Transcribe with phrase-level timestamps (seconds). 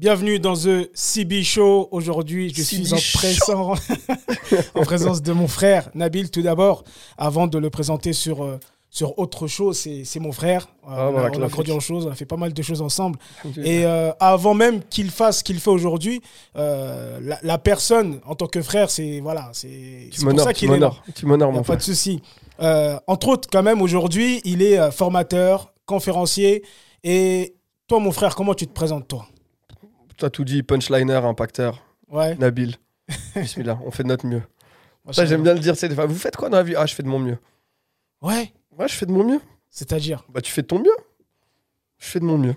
[0.00, 1.88] Bienvenue dans The CB Show.
[1.90, 3.74] Aujourd'hui, je suis en, présent,
[4.74, 6.84] en présence de mon frère Nabil, tout d'abord,
[7.18, 8.58] avant de le présenter sur, euh,
[8.88, 9.76] sur autre chose.
[9.76, 10.68] C'est mon frère.
[10.84, 11.70] Euh, Ah, on, a, on a grandi classique.
[11.76, 13.18] en choses, on a fait pas mal de choses ensemble.
[13.62, 16.22] Et euh, avant même qu'il fasse ce qu'il fait aujourd'hui,
[16.54, 20.94] la, la personne, en tant que frère, c'est voilà, c'est pour ça qu'il est là.
[21.14, 21.76] tu m'honores, mon pas frère.
[21.76, 22.22] de souci.
[22.58, 26.64] Entre autres, quand même, aujourd'hui, il est formateur, conférencier.
[27.04, 27.54] Et
[27.86, 29.26] toi, mon frère, comment tu te présentes, toi?
[30.20, 32.34] T'as tout dit, punchliner, impacteur, Ouais.
[32.36, 32.76] Nabil.
[33.34, 34.42] Bismillah, on fait de notre mieux.
[35.12, 35.76] Ça, j'aime bien le dire.
[35.76, 36.74] c'est des fois, Vous faites quoi dans la vie?
[36.76, 37.38] Ah, je fais de mon mieux.
[38.20, 39.40] Ouais, Ouais, je fais de mon mieux.
[39.70, 40.94] c'est-à-dire, Bah, tu fais de ton mieux.
[41.98, 42.54] Je fais de mon mieux.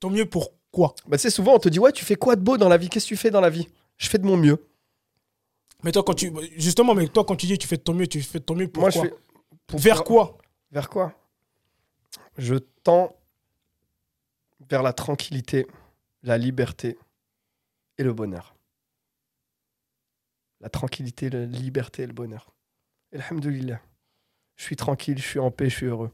[0.00, 0.94] ton mieux pour quoi?
[1.06, 2.76] Bah, tu sais, souvent, on te dit, ouais, tu fais quoi de beau dans la
[2.76, 2.88] vie?
[2.88, 3.68] Qu'est-ce que tu fais dans la vie?
[3.96, 4.58] Je fais de mon mieux.
[5.84, 6.32] Mais toi, quand tu.
[6.56, 8.56] Justement, mais toi, quand tu dis tu fais de ton mieux, tu fais de ton
[8.56, 9.04] mieux pour Moi, quoi?
[9.04, 9.14] je fais.
[9.68, 10.36] pour- Vers quoi?
[10.72, 11.12] Vers quoi?
[12.36, 13.14] Je tends
[14.68, 15.66] vers la tranquillité,
[16.22, 16.98] la liberté
[17.98, 18.54] et le bonheur.
[20.60, 22.52] La tranquillité, la liberté et le bonheur.
[23.12, 23.80] Alhamdulillah.
[24.56, 26.10] Je suis tranquille, je suis en paix, je suis heureux.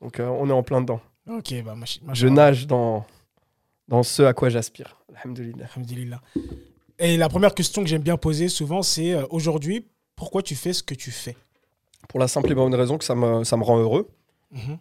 [0.00, 1.00] Donc euh, on est en plein dedans.
[1.28, 1.74] Ok, bah,
[2.12, 3.06] Je nage dans,
[3.86, 4.96] dans ce à quoi j'aspire.
[5.14, 5.66] Alhamdulillah.
[5.72, 6.20] Alhamdulillah.
[6.98, 10.72] Et la première question que j'aime bien poser souvent, c'est euh, aujourd'hui, pourquoi tu fais
[10.72, 11.36] ce que tu fais?
[12.08, 14.08] Pour la simple et bonne raison que ça me, ça me rend heureux.
[14.50, 14.78] Mhm.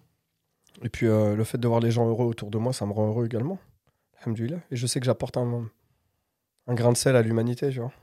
[0.84, 2.94] Et puis euh, le fait de voir les gens heureux autour de moi, ça me
[2.94, 3.60] rend heureux également.
[4.20, 4.60] Alhamdulillah.
[4.72, 5.70] Et je sais que j'apporte un,
[6.68, 7.94] un grain de sel à l'humanité, tu vois.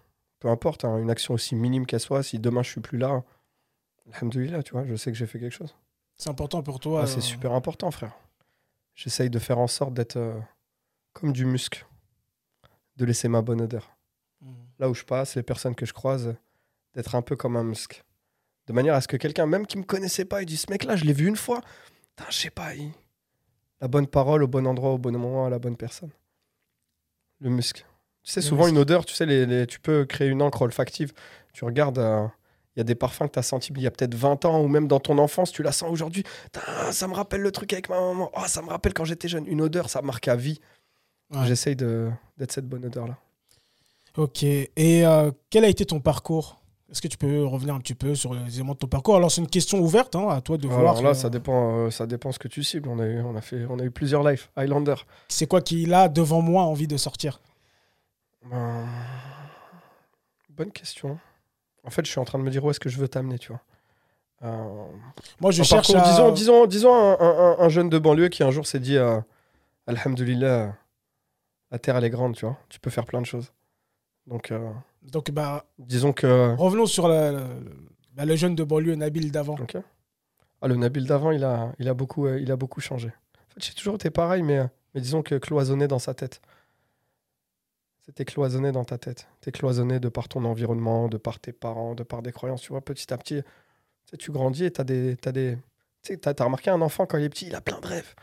[0.40, 3.24] Peu importe, hein, une action aussi minime qu'elle soit, si demain je suis plus là,
[4.12, 5.74] Alhamdulillah, tu vois, je sais que j'ai fait quelque chose.
[6.18, 7.00] C'est important pour toi.
[7.00, 8.12] Ah, euh, c'est super important, frère.
[8.94, 10.38] J'essaye de faire en sorte d'être euh,
[11.12, 11.84] comme du musc,
[12.96, 13.96] de laisser ma bonne odeur.
[14.40, 14.54] Mhm.
[14.78, 16.34] Là où je passe, les personnes que je croise,
[16.94, 18.04] d'être un peu comme un musc.
[18.66, 20.96] De manière à ce que quelqu'un, même qui me connaissait pas, il dit ce mec-là,
[20.96, 21.60] je l'ai vu une fois.
[22.30, 22.92] Je sais pas, il...
[23.84, 26.08] la bonne parole au bon endroit, au bon moment, à la bonne personne.
[27.40, 27.84] Le musc.
[28.22, 30.62] Tu sais, Le souvent une odeur, tu sais, les, les- tu peux créer une encre
[30.62, 31.12] olfactive.
[31.52, 32.26] Tu regardes, euh,
[32.74, 34.62] il y a des parfums que tu as sentis il y a peut-être 20 ans,
[34.62, 36.24] ou même dans ton enfance, tu la sens aujourd'hui.
[36.92, 38.30] Ça me rappelle le truc avec ma maman.
[38.34, 39.46] Oh, ça me rappelle quand j'étais jeune.
[39.46, 40.60] Une odeur, ça marque à vie.
[41.34, 41.44] Ouais.
[41.46, 43.18] J'essaye de- d'être cette bonne odeur-là.
[44.16, 44.42] Ok.
[44.44, 44.70] Et
[45.06, 46.58] euh, quel a été ton parcours?
[46.94, 49.16] Est-ce que tu peux revenir un petit peu sur les éléments de ton parcours?
[49.16, 50.78] Alors, c'est une question ouverte, hein, à toi de voir.
[50.78, 52.88] Alors là, ça dépend, euh, ça dépend ce que tu cibles.
[52.88, 54.46] On a eu, on a fait, on a eu plusieurs lives.
[54.54, 54.94] Highlander.
[55.26, 57.40] C'est quoi qui, là, devant moi, a envie de sortir?
[58.48, 58.86] Ben,
[60.50, 61.18] Bonne question.
[61.82, 63.40] En fait, je suis en train de me dire où est-ce que je veux t'amener,
[63.40, 63.60] tu vois.
[64.44, 64.84] Euh,
[65.40, 66.08] Moi, je cherche parcours, à...
[66.12, 69.20] disons, disons, disons un, un- un jeune de banlieue qui un jour s'est dit, euh,
[69.88, 70.76] Alhamdulillah,
[71.72, 72.56] la terre elle est grande, tu vois.
[72.68, 73.52] Tu peux faire plein de choses.
[74.28, 74.70] Donc, euh,
[75.04, 77.32] Donc, bah, disons que revenons sur le,
[78.16, 79.56] le- le jeune de banlieue, Nabil d'avant.
[79.60, 79.76] Ok.
[80.60, 83.08] Ah, le Nabil d'avant, il a, il, a beaucoup, euh, il a beaucoup changé.
[83.08, 86.40] En fait, j'ai toujours été pareil, mais, euh, mais disons que cloisonné dans sa tête.
[88.06, 89.26] C'était cloisonné dans ta tête.
[89.40, 92.60] T'es cloisonné de par ton environnement, de par tes parents, de par des croyances.
[92.62, 93.42] Tu vois, petit à petit,
[94.18, 95.16] tu, grandis et t'as des.
[95.24, 95.58] As des
[96.02, 98.14] tu t'as remarqué un enfant quand il est petit, il a plein de rêves.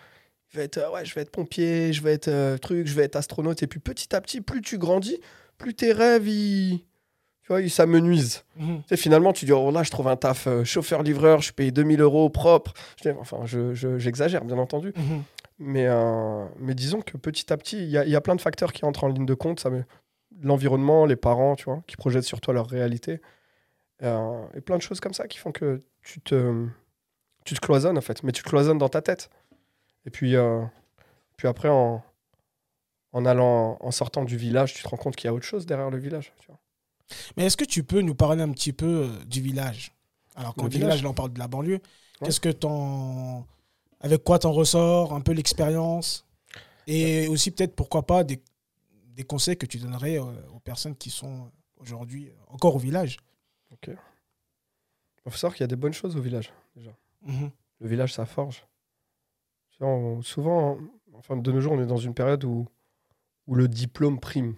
[0.53, 2.93] Il va être, euh, ouais, je vais être pompier, je vais être euh, truc, je
[2.93, 3.63] vais être astronaute.
[3.63, 5.19] Et puis petit à petit, plus tu grandis,
[5.61, 6.79] plus tes rêves, ils,
[7.43, 8.43] tu vois, ils s'amenuisent.
[8.57, 8.81] Mhm.
[8.81, 11.71] Tu sais, finalement, tu dis, oh là, je trouve un taf euh, chauffeur-livreur, je paye
[11.71, 12.73] 2000 euros propre.
[13.01, 14.93] Je dis, enfin, je- je- j'exagère, bien entendu.
[14.95, 15.23] Mhm.
[15.59, 18.73] Mais, euh, mais disons que petit à petit, il y y a plein de facteurs
[18.73, 19.59] qui entrent en ligne de compte.
[19.59, 19.83] Ça me-
[20.43, 23.21] L'environnement, les parents, tu vois, qui projettent sur toi leur réalité.
[24.01, 26.65] Euh, et plein de choses comme ça qui font que tu te,
[27.45, 28.23] tu te cloisonnes, en fait.
[28.23, 29.29] Mais tu te cloisonnes dans ta tête.
[30.07, 30.33] Et puis,
[31.37, 32.01] puis après, en,
[33.13, 35.65] en allant, en sortant du village, tu te rends compte qu'il y a autre chose
[35.65, 36.33] derrière le village.
[36.39, 36.59] Tu vois.
[37.35, 39.91] Mais est-ce que tu peux nous parler un petit peu euh, du village?
[40.35, 41.81] Alors, quand Le village, village là, on parle de la banlieue.
[42.23, 43.45] Qu'est-ce que t'en.
[43.99, 45.13] Avec quoi t'en ressors?
[45.13, 46.25] Un peu l'expérience?
[46.87, 48.41] Et aussi, peut-être, pourquoi pas, des,
[49.07, 50.23] des conseils que tu donnerais euh,
[50.53, 53.17] aux personnes qui sont aujourd'hui euh, encore au village?
[55.25, 56.91] Il faut savoir qu'il y a des bonnes choses au village, déjà.
[57.23, 57.51] Mhm.
[57.79, 58.65] Le village, ça forge.
[59.79, 60.77] On- souvent,
[61.13, 62.67] enfin, de nos jours, on est dans une période où,
[63.47, 64.55] où le diplôme prime.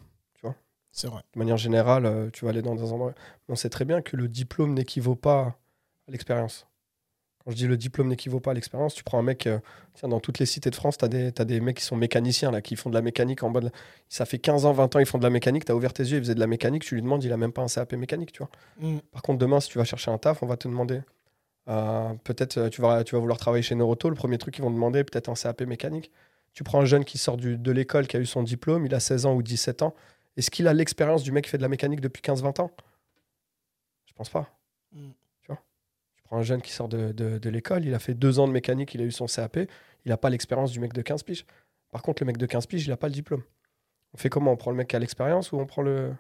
[0.95, 1.21] C'est vrai.
[1.33, 3.13] De manière générale, euh, tu vas aller dans des endroits.
[3.49, 5.57] On sait très bien que le diplôme n'équivaut pas
[6.07, 6.67] à l'expérience.
[7.43, 9.59] Quand je dis le diplôme n'équivaut pas à l'expérience, tu prends un mec, euh,
[9.95, 12.61] tiens, dans toutes les cités de France, tu as, des mecs qui sont mécaniciens, là,
[12.61, 13.71] qui font de la mécanique en mode.
[14.07, 16.03] Ça fait 15 ans, 20 ans, ils font de la mécanique, tu as ouvert tes
[16.03, 17.93] yeux, ils faisaient de la mécanique, tu lui demandes, il a même pas un CAP
[17.93, 18.49] mécanique, tu vois.
[18.79, 19.01] Mhm.
[19.11, 21.01] Par contre, demain, si tu vas chercher un taf, on va te demander.
[21.69, 24.09] euh, peut-être tu vas, tu vas vouloir travailler chez Noroto.
[24.09, 26.11] Le premier truc qu'ils vont demander, peut-être un CAP mécanique.
[26.53, 28.93] Tu prends un jeune qui sort du- de l'école, qui a eu son diplôme, il
[28.93, 29.93] a 16 ans ou 17 ans.
[30.37, 32.71] Est-ce qu'il a l'expérience du mec qui fait de la mécanique depuis 15-20 ans?
[34.05, 34.49] Je pense pas.
[34.91, 35.09] Mm.
[35.41, 35.61] Tu vois?
[36.15, 38.47] Tu prends un jeune qui sort de, de- de l'école, il a fait deux ans
[38.47, 39.57] de mécanique, il a eu son CAP,
[40.05, 41.45] il n'a pas l'expérience du mec de 15 piges.
[41.91, 43.43] Par contre, le mec de 15 piges, il n'a pas le diplôme.
[44.13, 44.51] On fait comment?
[44.51, 46.13] On prend le mec qui a l'expérience ou on prend le.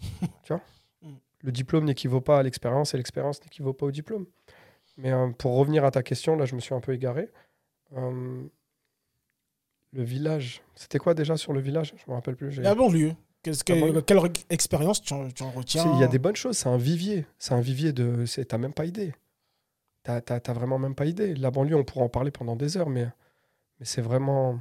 [0.42, 0.60] tu vois?
[1.02, 1.14] Mm.
[1.42, 4.26] Le diplôme n'équivaut pas à l'expérience et l'expérience n'équivaut pas au diplôme.
[4.96, 7.30] Mais euh, pour revenir à ta question, là, je me suis un peu égaré.
[7.96, 8.44] Euh,
[9.92, 10.62] le village.
[10.74, 11.94] C'était quoi déjà sur le village?
[11.96, 12.60] Je me rappelle plus.
[12.64, 13.12] Un bon lieu.
[13.42, 14.00] Qu'est-ce que, lieu.
[14.02, 14.18] quelle
[14.50, 15.90] expérience tu en, tu en retiens?
[15.94, 16.58] Il y a des bonnes choses.
[16.58, 17.26] C'est un vivier.
[17.38, 18.24] C'est un vivier de.
[18.44, 19.14] T'as même pas idée.
[20.02, 21.34] T'as vraiment même pas idée.
[21.34, 23.04] La banlieue, on pourra en parler pendant des heures, mais,
[23.78, 24.58] mais c'est vraiment.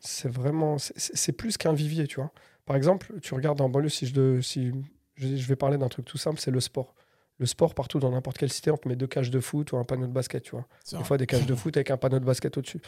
[0.00, 0.78] C'est vraiment.
[0.78, 2.32] c'est- plus qu'un vivier, tu vois.
[2.66, 4.72] Par exemple, tu regardes en banlieue, si je, de- si
[5.16, 6.94] je, je vais parler d'un truc tout simple, c'est le sport.
[7.40, 9.76] Le sport, partout, dans n'importe quelle cité, on te met deux cages de foot ou
[9.76, 10.66] un panneau de basket, tu vois.
[10.90, 12.80] Des fois, des cages de foot avec un panneau de basket au-dessus.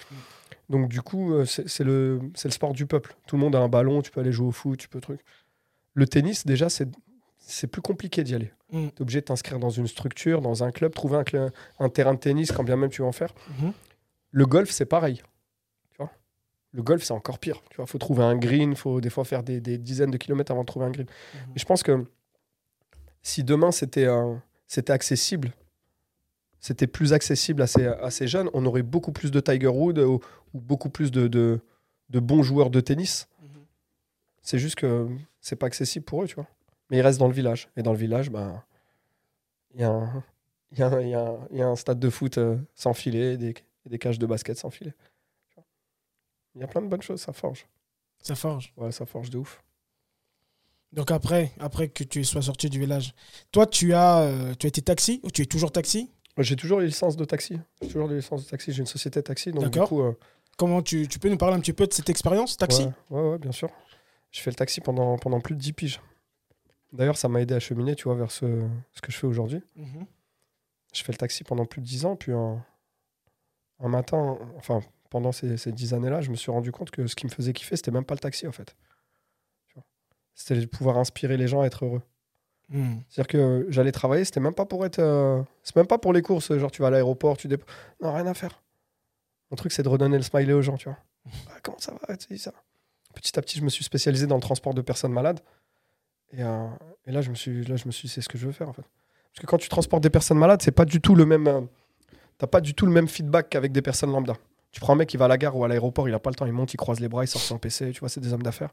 [0.68, 3.14] Donc, du coup, euh, c'est le, le sport du peuple.
[3.26, 5.20] Tout le monde a un ballon, tu peux aller jouer au foot, tu peux truc.
[5.94, 8.52] Le tennis, déjà, c'est plus compliqué d'y aller.
[8.72, 8.88] Mm.
[8.88, 12.14] Tu es obligé de t'inscrire dans une structure, dans un club, trouver un, un terrain
[12.14, 13.32] de tennis, quand bien même tu veux en faire.
[13.60, 13.72] Mhm.
[14.32, 15.22] Le golf, c'est pareil.
[15.90, 16.10] Tu vois?
[16.72, 17.62] Le golf, c'est encore pire.
[17.70, 20.52] Tu vois, faut trouver un green, faut des fois faire des, des dizaines de kilomètres
[20.52, 21.06] avant de trouver un green.
[21.34, 21.52] Mhm.
[21.56, 22.04] Et je pense que
[23.22, 24.08] si demain c'était
[24.66, 25.52] c'était accessible,
[26.60, 29.98] c'était plus accessible à ces, à ces jeunes, on aurait beaucoup plus de Tiger Woods
[30.00, 30.20] ou,
[30.54, 31.60] ou beaucoup plus de, de,
[32.10, 33.28] de bons joueurs de tennis.
[33.42, 33.48] Mhm.
[34.42, 35.08] C'est juste que
[35.40, 36.46] c'est pas accessible pour eux, tu vois.
[36.90, 37.68] Mais ils restent dans le village.
[37.76, 38.30] Et dans le village,
[39.74, 40.24] il y, a un-
[40.72, 40.76] y,
[41.06, 43.50] y y a stade de foot euh, sans filet et des,
[43.86, 44.94] et des cages de basket sans filet.
[46.54, 47.66] Il y a plein de bonnes choses, ça forge.
[48.22, 48.72] Ça forge.
[48.76, 49.62] Ouais, ça forge de ouf.
[50.92, 53.14] Donc après, après que tu sois sorti du village,
[53.52, 56.10] toi, tu as, euh, tu as été taxi ou tu es toujours taxi?
[56.36, 57.60] Moi, J'ai toujours les licences de taxi.
[57.82, 58.72] J'ai toujours les licences de taxi.
[58.72, 59.52] J'ai une société de taxi.
[59.52, 59.92] D'accord.
[60.00, 60.16] euh,
[60.56, 62.82] Comment tu, tu peux nous parler un petit peu de cette expérience taxi?
[63.10, 63.70] Ouais, ouais, ouais, bien sûr.
[64.30, 66.00] Je fais le taxi pendant, pendant plus de 10 piges.
[66.92, 68.46] D'ailleurs, ça m'a aidé à cheminer, tu vois, vers ce,
[68.92, 69.62] ce que je fais aujourd'hui.
[69.76, 70.06] Mhm.
[70.92, 72.64] Je fais le taxi pendant plus de 10 ans, puis un,
[73.78, 77.14] un matin, enfin, pendant ces, ces 10 années-là, je me suis rendu compte que ce
[77.14, 78.74] qui me faisait kiffer, c'était même pas le taxi, en fait.
[80.34, 82.02] C'était de pouvoir inspirer les gens à être heureux.
[82.70, 83.02] Mhm.
[83.08, 84.98] C'est-à-dire que j'allais travailler, c'était même pas pour être.
[85.00, 87.62] euh, C'est même pas pour les courses, genre tu vas à l'aéroport, tu dép...
[88.00, 88.62] Non, rien à faire.
[89.50, 90.98] Mon truc, c'est de redonner le smiley aux gens, tu vois.
[91.48, 92.52] Ah, comment ça va ça
[93.14, 95.40] Petit à petit, je me suis spécialisé dans le transport de personnes malades.
[96.32, 96.66] Et, euh,
[97.06, 98.52] et là, je me suis, là, je me suis, dit, c'est ce que je veux
[98.52, 98.82] faire en fait.
[99.32, 101.46] Parce que quand tu transportes des personnes malades, c'est pas du tout le même.
[101.48, 101.60] euh,
[102.38, 104.34] T'as pas du tout le même feedback qu'avec des personnes lambda.
[104.72, 106.30] Tu prends un mec qui va à la gare ou à l'aéroport, il a pas
[106.30, 108.20] le temps, il monte, il croise les bras, il sort son PC, tu vois, c'est
[108.20, 108.70] des hommes d'affaires.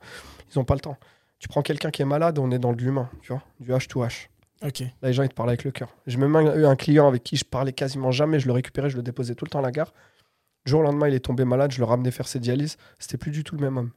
[0.52, 0.96] Ils ont pas le temps.
[1.40, 3.88] Tu prends quelqu'un qui est malade, on est dans de l'humain, tu vois, du H
[3.88, 4.30] to H.
[4.64, 4.80] Ok.
[4.80, 5.96] Là, les gens, ils te parlent avec le cœur.
[6.08, 8.40] J'ai même eu un client avec qui je parlais quasiment jamais.
[8.40, 9.94] Je le récupérais, je le déposais tout le temps à la gare.
[10.66, 11.72] Du jour au lendemain, il est tombé malade.
[11.72, 12.78] Je le ramenais faire ses dialyses.
[12.98, 13.92] C'était plus du tout le même homme.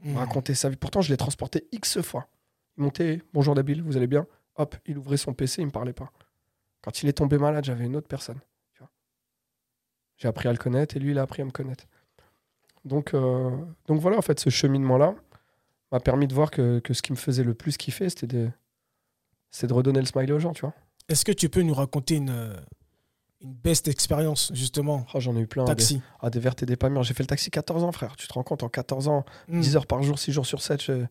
[0.00, 0.16] Mhm.
[0.16, 0.76] racontait sa vie.
[0.76, 2.26] Pourtant, je l'ai transporté X fois.
[2.76, 4.26] Il montait, bonjour Dabil, vous allez bien?
[4.56, 6.10] Hop, il ouvrait son PC, il me parlait pas.
[6.82, 8.40] Quand il est tombé malade, j'avais une autre personne.
[10.18, 11.84] J'ai appris à le connaître et lui, il a appris à me connaître.
[12.86, 13.50] Donc, euh,
[13.86, 15.14] donc voilà, en fait, ce cheminement-là
[15.96, 18.50] m'a permis de voir que, que ce qui me faisait le plus kiffer, c'était de,
[19.62, 20.74] de redonner le smiley aux gens, tu vois.
[21.08, 22.54] Est-ce que tu peux nous raconter une, euh,
[23.40, 25.64] une best expérience, justement, Oh, j'en ai eu plein.
[25.64, 27.02] Des, taxi ah, des vertes et des pas mûres.
[27.02, 28.16] J'ai fait le taxi 14 ans, frère.
[28.16, 29.60] Tu te rends compte, en 14 ans, Mhm.
[29.60, 31.04] 10 heures par jour, 6 jours sur 7, je-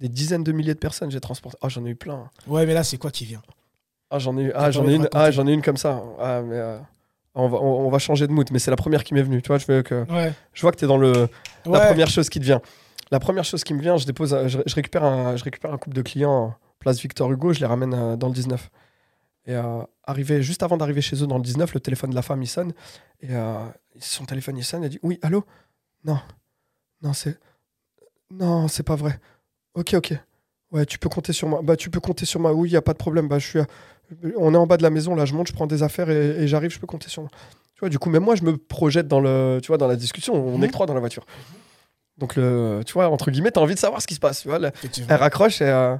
[0.00, 1.56] des dizaines de milliers de personnes, j'ai transporté.
[1.62, 2.28] Ah, j'en ai eu plein.
[2.48, 3.42] Ouais, mais là, c'est quoi qui vient?
[4.10, 6.02] Ah, j'en ai eu, ah, j'en ai une, ah, j'en ai une comme ça.
[6.18, 6.78] Ah, mais, euh,
[7.34, 9.40] on, va, on, on va changer de mood, mais c'est la première qui m'est venue.
[9.42, 10.32] Tu vois, je, veux que, Ouais.
[10.52, 11.28] je vois que tu es dans le,
[11.66, 12.60] la première chose qui te vient.
[13.14, 15.78] La première chose qui me vient, je, dépose, je, je récupère, un, je récupère un
[15.78, 18.70] couple de clients, place Victor Hugo, je les ramène euh, dans le 19.
[19.46, 22.22] Et euh, arrivé, juste avant d'arriver chez eux dans le 19, le téléphone de la
[22.22, 22.72] femme, il sonne.
[23.20, 23.54] Et euh,
[24.00, 25.44] son téléphone, il sonne, il dit Oui, allô?
[26.04, 26.18] Non,
[27.02, 27.38] non, c'est.
[28.32, 29.20] Non, c'est pas vrai.
[29.74, 30.14] Ok, ok.
[30.72, 31.60] Ouais, tu peux compter sur moi.
[31.62, 32.52] Bah, tu peux compter sur moi.
[32.52, 33.28] Oui, il n'y a pas de problème.
[33.28, 33.60] Bah, je suis.
[33.60, 33.66] à-
[34.38, 36.42] On est en bas de la maison, là, je monte, je prends des affaires et,
[36.42, 37.30] et j'arrive, je peux compter sur moi.
[37.74, 39.94] Tu vois, du coup, même moi, je me projette dans, le, tu vois, dans la
[39.96, 40.34] discussion.
[40.34, 40.64] On Mhm.
[40.64, 41.24] est que trois dans la voiture.
[42.18, 44.42] Donc, le, tu vois, entre guillemets, tu as envie de savoir ce qui se passe.
[44.42, 44.58] Tu vois,
[45.08, 45.96] elle raccroche et, euh,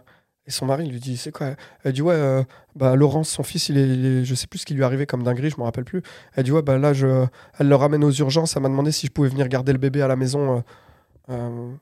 [0.46, 1.56] et son mari lui dit C'est quoi?
[1.82, 2.42] Elle dit Ouais, euh,
[2.76, 4.84] bah, Laurence, son fils, il est, il est- je sais plus ce qui lui est
[4.84, 6.02] arrivé comme dinguerie, je me rappelle plus.
[6.34, 7.26] Elle dit Ouais, bah là, je,
[7.58, 8.54] elle le ramène aux urgences.
[8.56, 10.62] Elle m'a demandé si je pouvais venir garder le bébé à la maison.
[11.30, 11.72] euh,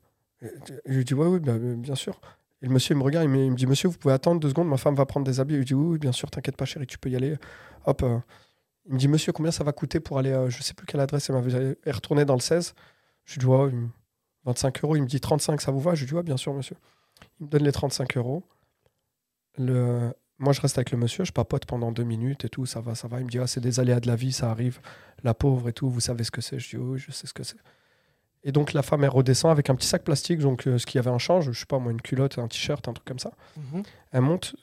[0.87, 2.21] je lui dis Ouais, oui, bah, bien sûr.
[2.63, 4.41] Et le monsieur, il me regarde, il me, il me dit Monsieur, vous pouvez attendre
[4.41, 5.55] deux secondes, ma femme va prendre des habits.
[5.55, 7.37] Je lui dis Oui, oui, bien sûr, t'inquiète pas, chérie, tu peux y aller.
[7.87, 8.03] Hop.
[8.87, 11.29] il me dit Monsieur, combien ça va coûter pour aller Je sais plus quelle adresse
[11.29, 12.75] elle m'avait elle retournait dans le 16.
[13.25, 13.71] Je lui dis Ouais,
[14.45, 14.97] 25 euros.
[14.97, 15.95] Il me dit 35, ça vous va?
[15.95, 16.77] Je lui dis Ouais, bien sûr, monsieur.
[17.41, 18.43] Il me donne les 35 euros.
[19.59, 20.13] Le...
[20.39, 22.97] Moi, je reste avec le monsieur, je papote pendant deux minutes et tout, ça va,
[22.97, 23.21] ça va.
[23.21, 24.81] Il me dit, ah, c'est des aléas de la vie, ça arrive,
[25.23, 26.59] la pauvre et tout, vous savez ce que c'est?
[26.59, 27.59] Je dis, oui, je sais ce que c'est.
[28.43, 30.99] Et donc, la femme, elle redescend avec un petit sac plastique, donc euh, ce qu'il
[30.99, 33.21] y avait un change, je sais pas, moi, une culotte, un t-shirt, un truc comme
[33.21, 33.31] ça.
[33.57, 33.83] Mhm.
[34.11, 34.57] Elle monte,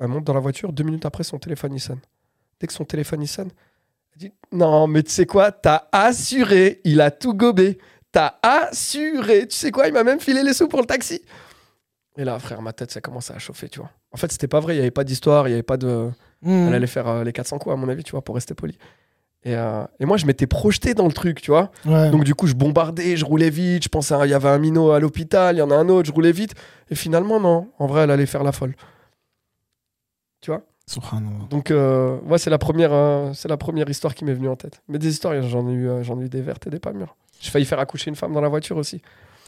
[0.00, 2.00] elle monte dans la voiture, deux minutes après, son téléphone, il sonne.
[2.58, 3.50] Dès que son téléphone, il sonne,
[4.12, 7.78] elle dit, non, mais tu sais quoi, t'as assuré, il a tout gobé.
[8.12, 9.46] T'as assuré.
[9.46, 11.22] Tu sais quoi Il m'a même filé les sous pour le taxi.
[12.16, 13.90] Et là, frère, ma tête, ça commençait à chauffer, tu vois.
[14.12, 14.74] En fait, c'était pas vrai.
[14.74, 15.46] Il n'y avait pas d'histoire.
[15.46, 16.10] Il n'y avait pas de.
[16.42, 16.68] Hmm.
[16.68, 18.76] Elle allait faire euh, les 400 coups, à mon avis, tu vois, pour rester poli.
[19.42, 21.70] Et, euh, et moi, je m'étais projeté dans le truc, tu vois.
[21.86, 22.10] Ouais.
[22.10, 23.84] Donc, du coup, je bombardais, je roulais vite.
[23.84, 26.08] Je pensais, il y avait un minot à l'hôpital, il y en a un autre,
[26.08, 26.54] je roulais vite.
[26.90, 27.68] Et finalement, non.
[27.78, 28.74] En vrai, elle allait faire la folle.
[30.40, 30.62] Tu vois?
[31.48, 34.56] Donc, euh, ouais, c'est la, première, euh, c'est la première histoire qui m'est venue en
[34.56, 34.82] tête.
[34.88, 37.16] Mais des histoires, j'en ai, eu, j'en ai eu des vertes et des pas mûres.
[37.40, 39.00] J'ai failli faire accoucher une femme dans la voiture aussi.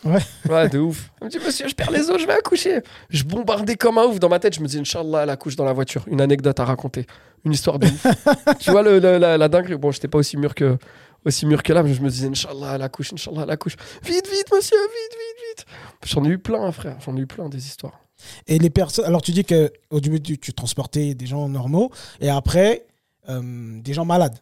[0.04, 0.18] Ouais.
[0.48, 1.10] Ouais, de ouf.
[1.20, 2.80] Elle me dit, monsieur, je perds les os, je vais accoucher.
[3.10, 4.54] Je bombardais comme un ouf dans ma tête.
[4.56, 6.02] Je me dis, Inch'Allah, elle accouche dans la voiture.
[6.08, 7.06] Une anecdote à raconter.
[7.44, 8.06] Une histoire de ouf.
[8.58, 9.76] tu vois, le, le- la, la dinguerie.
[9.76, 10.76] Bon, j'étais pas aussi mûr que,
[11.24, 13.76] aussi mûr que là, mais je me disais, Inch'Allah, elle accouche, Inch'Allah, elle accouche.
[14.02, 15.66] Vite, vite, monsieur, vite, vite, vite.
[16.06, 16.96] J'en ai eu plein, frère.
[17.04, 18.00] J'en ai eu plein des histoires.
[18.48, 19.04] Et les personnes.
[19.04, 22.86] Alors, tu dis qu'au début, tu, tu transportais des gens normaux et après,
[23.28, 23.40] euh,
[23.80, 24.38] des gens malades.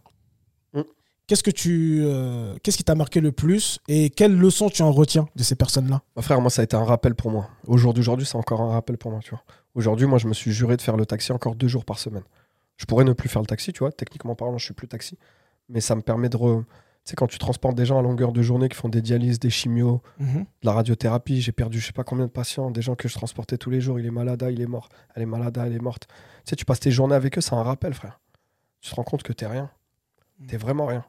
[1.30, 2.00] Qu'est-ce que tu.
[2.02, 5.54] euh, Qu'est-ce qui t'a marqué le plus et quelles leçons tu en retiens de ces
[5.54, 6.02] personnes-là?
[6.16, 7.49] Mon frère, moi, ça a été un rappel pour moi.
[7.68, 9.44] Aujourd'hui, aujourd'hui, c'est encore un rappel pour moi, tu vois.
[9.76, 12.25] Aujourd'hui, moi, je me suis juré de faire le taxi encore deux jours par semaine.
[12.78, 13.92] Je pourrais ne plus faire le taxi, tu vois.
[13.92, 15.16] Techniquement parlant, je suis plus taxi.
[15.68, 16.37] Mais ça me permet de.
[16.37, 19.00] re- Tu sais, quand tu transportes des gens à longueur de journée qui font des
[19.00, 20.40] dialyses, des chimios, Mhm.
[20.40, 23.14] de la radiothérapie, j'ai perdu je sais pas combien de patients, des gens que je
[23.14, 24.00] transportais tous les jours.
[24.00, 24.88] Il est malade, il est mort.
[25.14, 26.08] Elle est malade, elle est morte.
[26.44, 28.18] Tu sais, tu passes tes journées avec eux, c'est un rappel, frère.
[28.80, 29.70] Tu te rends compte que t'es rien.
[30.49, 31.04] T'es vraiment rien.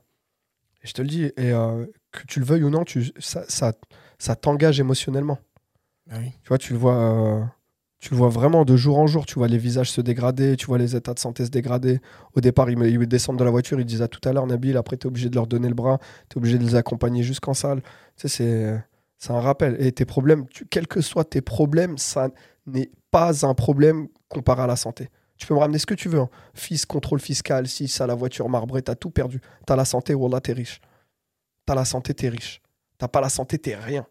[0.83, 3.43] Et je te le dis, et euh, que tu le veuilles ou non, tu, ça,
[3.47, 3.73] ça,
[4.17, 5.37] ça t'engage émotionnellement.
[6.09, 6.31] Ah oui.
[6.43, 7.43] Tu vois, tu le vois, euh,
[7.99, 9.25] tu le vois vraiment de jour en jour.
[9.25, 11.99] Tu vois les visages se dégrader, tu vois les états de santé se dégrader.
[12.35, 14.97] Au départ, ils, descendent de la voiture, ils disent à tout à l'heure, Nabil, après,
[14.97, 17.53] tu es obligé de leur donner le bras, tu es obligé de les accompagner jusqu'en
[17.53, 17.81] salle.
[18.17, 18.83] Tu sais, c'est,
[19.19, 19.77] c'est un rappel.
[19.79, 22.29] Et tes problèmes, tu- quels que soient tes problèmes, ça
[22.65, 25.09] n'est pas un problème comparé à la santé.
[25.41, 26.19] Tu peux me ramener ce que tu veux.
[26.19, 26.29] hein.
[26.53, 29.41] Fils, contrôle fiscal, si ça, la voiture marbrée, t'as tout perdu.
[29.65, 30.79] T'as la santé, wallah, t'es riche.
[31.65, 32.61] T'as la santé, t'es riche.
[32.99, 34.05] T'as pas la santé, t'es rien.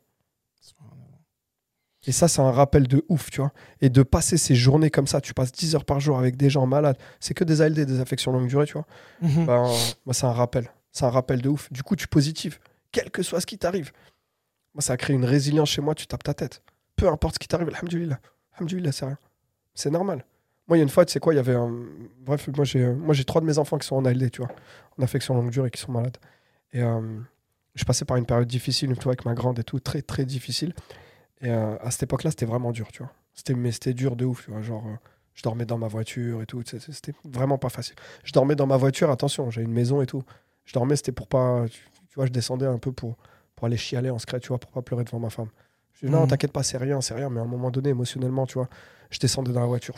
[2.08, 3.52] Et ça, c'est un rappel de ouf, tu vois.
[3.80, 6.50] Et de passer ces journées comme ça, tu passes 10 heures par jour avec des
[6.50, 8.86] gens malades, c'est que des ALD, des affections longue durée, tu vois.
[9.46, 9.62] Ben,
[10.06, 10.68] moi, c'est un rappel.
[10.90, 11.72] C'est un rappel de ouf.
[11.72, 12.58] Du coup, tu positives,
[12.90, 13.92] quel que soit ce qui t'arrive.
[14.74, 16.60] Moi, ça a créé une résilience chez moi, tu tapes ta tête.
[16.96, 18.18] Peu importe ce qui t'arrive, alhamdoulilah.
[18.54, 19.18] Alhamdoulilah, c'est rien.
[19.74, 20.24] C'est normal.
[20.70, 21.68] Moi, il y a une fois, tu sais quoi, il y avait un.
[22.20, 24.50] Bref, moi, j'ai moi, j'ai trois de mes enfants qui sont en ALD, tu vois,
[24.96, 26.16] en affection longue durée, qui sont malades.
[26.72, 27.00] Et euh,
[27.74, 30.24] je passais par une période difficile, tu vois, avec ma grande et tout, très, très
[30.24, 30.72] difficile.
[31.40, 33.12] Et euh, à cette époque-là, c'était vraiment dur, tu vois.
[33.34, 34.62] C'était, mais c'était dur de ouf, tu vois.
[34.62, 34.94] Genre, euh,
[35.34, 36.62] je dormais dans ma voiture et tout.
[36.64, 37.96] C'était vraiment pas facile.
[38.22, 40.22] Je dormais dans ma voiture, attention, j'ai une maison et tout.
[40.66, 41.64] Je dormais, c'était pour pas.
[41.68, 43.16] Tu, tu vois, je descendais un peu pour,
[43.56, 45.48] pour aller chialer en secret, tu vois, pour pas pleurer devant ma femme.
[45.94, 46.28] Je dis, non, Mhm.
[46.28, 47.28] t'inquiète pas, c'est rien, c'est rien.
[47.28, 48.68] Mais à un moment donné, émotionnellement, tu vois,
[49.10, 49.96] je descendais dans la voiture.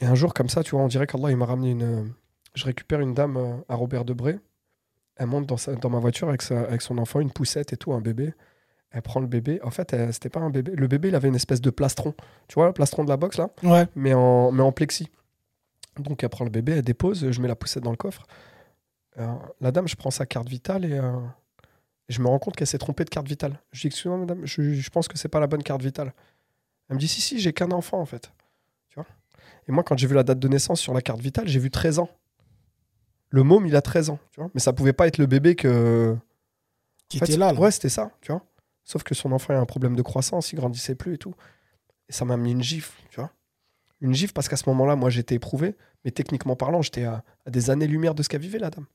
[0.00, 2.12] Et un jour, comme ça, tu vois, on dirait qu'Allah, il m'a ramené une.
[2.54, 4.38] Je récupère une dame euh, à Robert Debré.
[5.16, 7.76] Elle monte dans, sa- dans ma voiture avec, sa- avec son enfant, une poussette et
[7.76, 8.32] tout, un bébé.
[8.90, 9.60] Elle prend le bébé.
[9.62, 10.72] En fait, elle- c'était pas un bébé.
[10.74, 12.14] Le bébé, il avait une espèce de plastron.
[12.48, 13.50] Tu vois, le plastron de la box, là?
[13.62, 13.86] Ouais.
[13.94, 15.08] mais en, mais en plexi.
[15.98, 18.26] Donc elle prend le bébé, elle dépose, je mets la poussette dans le coffre.
[19.18, 21.12] Euh, la dame, je prends sa carte vitale et, euh,
[22.08, 23.60] et je me rends compte qu'elle s'est trompée de carte vitale.
[23.70, 26.12] Je dis, excusez-moi madame, je, je pense que c'est pas la bonne carte vitale.
[26.88, 28.32] Elle me dit, si, si, j'ai qu'un enfant en fait.
[29.68, 31.70] Et moi, quand j'ai vu la date de naissance sur la carte vitale, j'ai vu
[31.70, 32.10] 13 ans.
[33.30, 34.18] Le môme, il a 13 ans.
[34.32, 36.16] Tu vois Mais ça pouvait pas être le bébé que...
[37.08, 37.58] Qui En fait, était là, là.
[37.58, 38.42] Ouais, c'était ça, tu vois.
[38.84, 41.34] Sauf que son enfant a un problème de croissance, il grandissait plus et tout.
[42.08, 43.30] Et ça m'a mis une gifle, tu vois.
[44.00, 47.50] Une gifle parce qu'à ce moment-là, moi, j'étais éprouvé, mais techniquement parlant, j'étais à, à
[47.50, 48.86] des années-lumière de ce qu'a vivait la dame.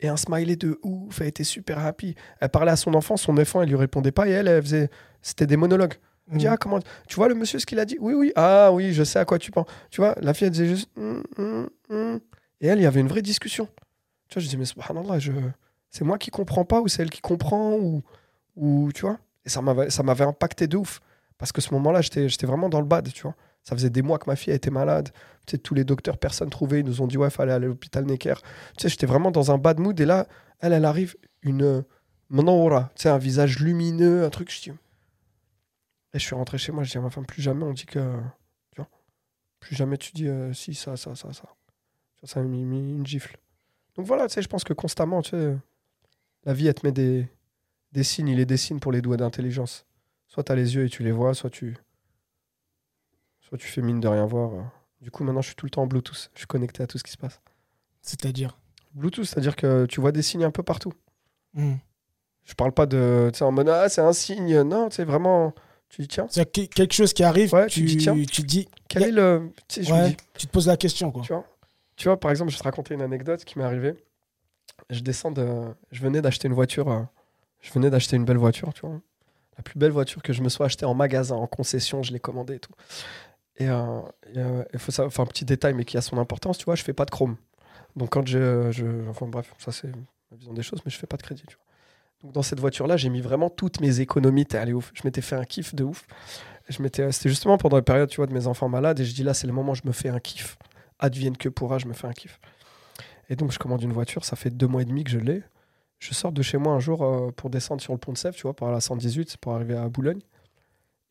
[0.00, 2.16] Et un smiley de ouf, elle était super happy.
[2.40, 4.90] Elle parlait à son enfant, son enfant, elle lui répondait pas, et elle, elle faisait.
[5.22, 5.94] C'était des monologues.
[6.28, 6.52] Dit, Mhm.
[6.52, 6.78] ah, comment.
[7.08, 7.96] Tu vois le monsieur, ce qu'il a dit?
[8.00, 9.66] Oui, oui, ah, oui, je sais à quoi tu penses.
[9.90, 10.88] Tu vois, la fille, elle disait juste.
[10.96, 11.22] Hum,
[11.90, 12.20] hum.
[12.60, 13.68] Et elle, il y avait une vraie discussion.
[14.28, 15.32] Tu vois, je dis, mais subhanallah, je...
[15.90, 18.02] c'est moi qui comprends pas, ou c'est elle qui comprend, ou.
[18.56, 19.18] ou tu vois?
[19.44, 21.00] Et ça m'avait impacté de ouf.
[21.38, 23.34] Parce que ce moment-là, j'étais vraiment dans le bad, tu vois?
[23.64, 25.10] Ça faisait des mois que ma fille était malade.
[25.46, 26.80] Tu sais, tous les docteurs, personne trouvait.
[26.80, 28.34] Ils nous ont dit, ouais, fallait aller à l'hôpital Necker.
[28.76, 29.98] Tu sais, j'étais vraiment dans un bad mood.
[30.00, 30.26] Et là,
[30.60, 31.84] elle, elle arrive, une
[32.30, 34.50] manaura, tu sais, un visage lumineux, un truc.
[34.52, 34.76] Je dis,
[36.14, 37.86] et je suis rentré chez moi, je dis à ma femme, plus jamais on dit
[37.86, 38.20] que.
[38.72, 38.88] Tu vois
[39.60, 41.42] Plus jamais tu dis euh, si, ça, ça, ça, ça.
[42.16, 43.36] Tu vois, ça m'a mis, mis une gifle.
[43.96, 45.56] Donc voilà, tu sais, je pense que constamment, tu sais,
[46.44, 47.28] la vie, elle te met des,
[47.92, 49.86] des signes, il est des signes pour les doigts d'intelligence.
[50.28, 51.76] Soit tu as les yeux et tu les vois, soit tu.
[53.40, 54.52] Soit tu fais mine de rien voir.
[54.54, 54.62] euh.
[55.00, 56.30] Du coup, maintenant, je suis tout le temps en Bluetooth.
[56.34, 57.40] Je suis connecté à tout ce qui se passe.
[58.00, 58.56] C'est-à-dire?
[58.94, 60.92] Bluetooth, c'est-à-dire que tu vois des signes un peu partout.
[61.54, 61.78] Mhm.
[62.44, 63.30] Je parle pas de.
[63.32, 64.62] Tu sais, en mode, ah, c'est un signe.
[64.62, 65.54] Non, tu sais, vraiment.
[65.92, 68.16] Tu dis, tiens, C'est que- quelque chose qui arrive, Ouais, tu, tu dis, tiens.
[68.30, 69.50] tu dis, quel est le.
[69.68, 71.22] Tu sais, je me ouais, dis, tu te poses la question, quoi.
[71.22, 71.46] Tu vois,
[71.96, 73.94] tu vois, par exemple, je vais te raconter une anecdote qui m'est arrivée.
[74.90, 75.46] Je descends de.
[75.90, 76.90] Je venais d'acheter une voiture.
[76.90, 77.02] euh,
[77.60, 79.00] Je venais d'acheter une belle voiture, tu vois.
[79.58, 82.20] La plus belle voiture que je me sois achetée en magasin, en concession, je l'ai
[82.20, 82.72] commandée et tout.
[83.58, 84.00] Et euh,
[84.38, 86.74] euh, il faut savoir, enfin, un petit détail, mais qui a son importance, tu vois,
[86.74, 87.36] je fais pas de chrome.
[87.96, 88.72] Donc quand je.
[88.72, 91.42] je enfin bref, ça c'est ma vision des choses, mais je fais pas de crédit,
[91.46, 91.64] tu vois.
[92.22, 94.46] Dans cette voiture-là, j'ai mis vraiment toutes mes économies.
[94.46, 94.72] T'es allé.
[94.94, 96.06] Je m'étais fait un kiff de ouf.
[96.68, 99.14] Je m'étais, c'était justement pendant la période, tu vois, de mes enfants malades, et je
[99.14, 100.56] dis là, c'est le moment où je me fais un kiff.
[100.98, 102.38] Advienne que pourra, je me fais un kiff.
[103.28, 105.42] Et donc je commande une voiture, ça fait deux mois et demi que je l'ai.
[105.98, 108.34] Je sors de chez moi un jour euh, pour descendre sur le pont de Sèvres,
[108.34, 110.20] tu vois, par la 118, c'est pour arriver à Boulogne.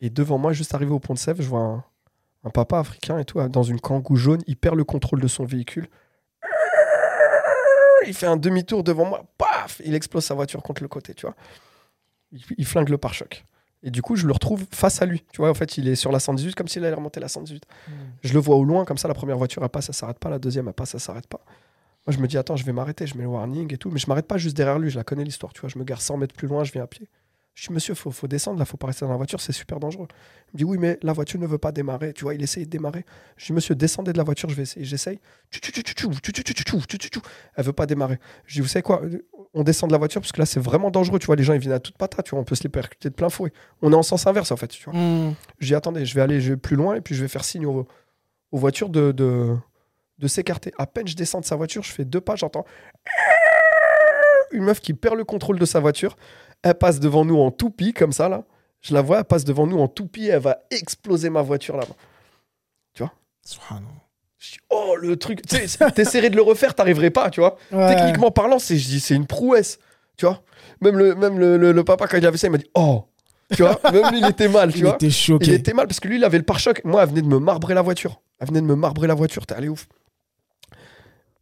[0.01, 1.83] Et devant moi, juste arrivé au pont de Sèvres, je vois
[2.43, 5.45] un, papa africain et tout, dans une kangou jaune, il perd le contrôle de son
[5.45, 5.87] véhicule.
[8.07, 9.23] Il fait un demi-tour devant moi,
[9.83, 11.35] il explose sa voiture contre le côté, tu vois.
[12.31, 13.45] Il, flingue le pare-choc.
[13.83, 15.23] Et du coup, je le retrouve face à lui.
[15.33, 17.65] Tu vois, en fait, il est sur la 118 comme s'il allait remonter la 118.
[18.23, 20.29] Je le vois au loin, comme ça, la première voiture, elle passe, ça s'arrête pas.
[20.29, 21.41] La deuxième, elle passe, ça s'arrête pas.
[22.07, 23.91] Moi, je me dis, attends, je vais m'arrêter, je mets le warning et tout.
[23.91, 25.51] Mais je m'arrête pas juste derrière lui, je la connais l'histoire.
[25.53, 27.09] Tu vois, je me gare 100 mètres plus loin, je viens à pied.
[27.53, 29.79] Je dis, monsieur, faut, faut descendre, là, faut pas rester dans la voiture, c'est super
[29.79, 30.07] dangereux.
[30.47, 32.13] Il me dit, oui, mais la voiture ne veut pas démarrer.
[32.13, 33.05] Tu vois, il essaye de démarrer.
[33.35, 34.85] Je dis, monsieur, descendez de la voiture, je vais essayer.
[34.85, 35.19] J'essaye.
[37.55, 38.19] Elle veut pas démarrer.
[38.45, 39.01] Je dis, vous savez quoi
[39.53, 41.19] on descend de la voiture parce que là, c'est vraiment dangereux.
[41.19, 42.25] Tu vois, les gens, ils viennent à toute patate.
[42.25, 43.51] Tu vois, on peut se les percuter de plein fouet.
[43.81, 44.67] On est en sens inverse, en fait.
[44.67, 44.97] Tu vois.
[44.97, 45.33] Hmm.
[45.59, 47.43] Je dis attendez, je vais aller je vais plus loin et puis je vais faire
[47.43, 47.85] signe aux,
[48.51, 49.55] aux voitures de, de,
[50.19, 50.71] de s'écarter.
[50.77, 52.65] À peine je descends de sa voiture, je fais deux pas, j'entends
[54.51, 56.15] une meuf qui perd le contrôle de sa voiture.
[56.63, 58.43] Elle passe devant nous en toupie, comme ça, là.
[58.81, 61.95] Je la vois, elle passe devant nous en toupie, elle va exploser ma voiture là-bas.
[63.43, 63.87] Subhanallah.
[64.43, 65.41] Je dis, oh, le truc.
[65.45, 65.55] Tu
[65.93, 67.57] t'essaierais de le refaire, t'arriverais pas, tu vois.
[67.71, 67.95] Ouais.
[67.95, 69.77] Techniquement parlant, c'est, je dis, c'est une prouesse,
[70.17, 70.41] tu vois.
[70.81, 73.05] Même le, même le, le- le papa, quand il avait ça, il m'a dit, oh,
[73.55, 73.79] tu vois.
[73.91, 74.95] Même lui, il était mal, tu il vois.
[74.95, 75.45] était choqué.
[75.45, 76.83] Il était mal parce que lui, il avait le pare-choc.
[76.85, 78.19] Moi, elle venait de me marbrer la voiture.
[78.39, 79.45] Elle venait de me marbrer la voiture.
[79.45, 79.87] T'es allé ouf.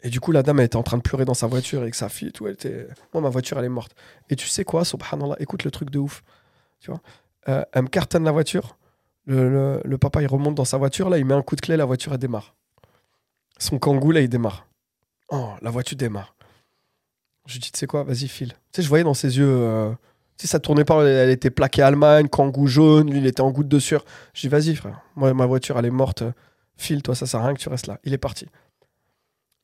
[0.02, 1.94] Et du coup, la dame, elle était en train de pleurer dans sa voiture avec
[1.96, 2.48] sa fille et tout.
[2.48, 2.88] Elle était...
[3.14, 3.94] Moi, ma voiture, elle est morte.
[4.30, 6.24] Et tu sais quoi, subhanallah, écoute le truc de ouf.
[6.80, 7.02] Tu vois
[7.50, 8.78] Euh, Elle me cartonne la voiture.
[9.26, 11.10] Le, le- le papa, il remonte dans sa voiture.
[11.10, 11.76] Là, il met un coup de clé.
[11.78, 12.56] La voiture, elle démarre.
[13.60, 14.66] Son kangou, là, il démarre.
[15.30, 16.36] Oh, la voiture démarre.
[17.46, 18.54] Je lui dis, tu sais quoi, vas-y, file.
[18.54, 19.48] Tu sais, je voyais dans ses yeux.
[19.50, 19.92] euh,
[20.38, 21.04] Tu sais, ça tournait pas.
[21.06, 23.12] Elle était plaquée Allemagne, kangou jaune.
[23.12, 24.06] Lui, il était en goutte de sueur.
[24.34, 25.02] Je dis, vas-y, frère.
[25.16, 26.24] Moi, ma voiture, elle est morte.
[26.78, 28.00] File, toi, ça sert à rien que tu restes là.
[28.04, 28.48] Il est parti.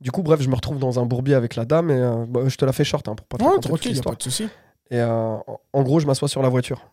[0.02, 2.42] Du coup, bref, je me retrouve dans un bourbier avec la dame et euh, bah,
[2.48, 4.24] je te la fais short hein, pour pas te Ouais, toute y a pas de
[4.24, 4.50] souci.
[4.92, 5.08] Et euh,
[5.48, 6.86] en- en gros, je m'assois sur la voiture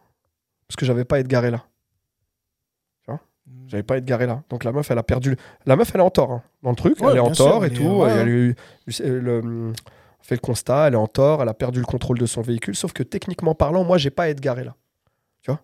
[0.68, 1.64] parce que j'avais pas à être garé là.
[3.66, 4.42] J'avais pas à être garé là.
[4.50, 5.36] Donc la meuf, elle a perdu.
[5.66, 7.00] La meuf, elle est en tort hein, dans le truc.
[7.00, 7.82] Ouais, elle est en sûr, tort et tout.
[7.84, 8.54] ouais, et elle eu-
[9.00, 9.72] le-
[10.20, 12.76] fait le constat, elle est en tort, elle a perdu le contrôle de son véhicule.
[12.76, 14.76] Sauf que techniquement parlant, moi, j'ai pas à être garé là.
[15.42, 15.60] Tu vois?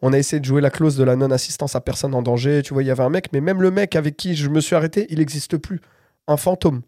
[0.00, 2.62] On a essayé de jouer la clause de la non-assistance à personne en danger.
[2.64, 4.60] Tu vois, il y avait un mec, mais même le mec avec qui je me
[4.60, 5.80] suis arrêté, il n'existe plus.
[6.26, 6.82] Un fantôme.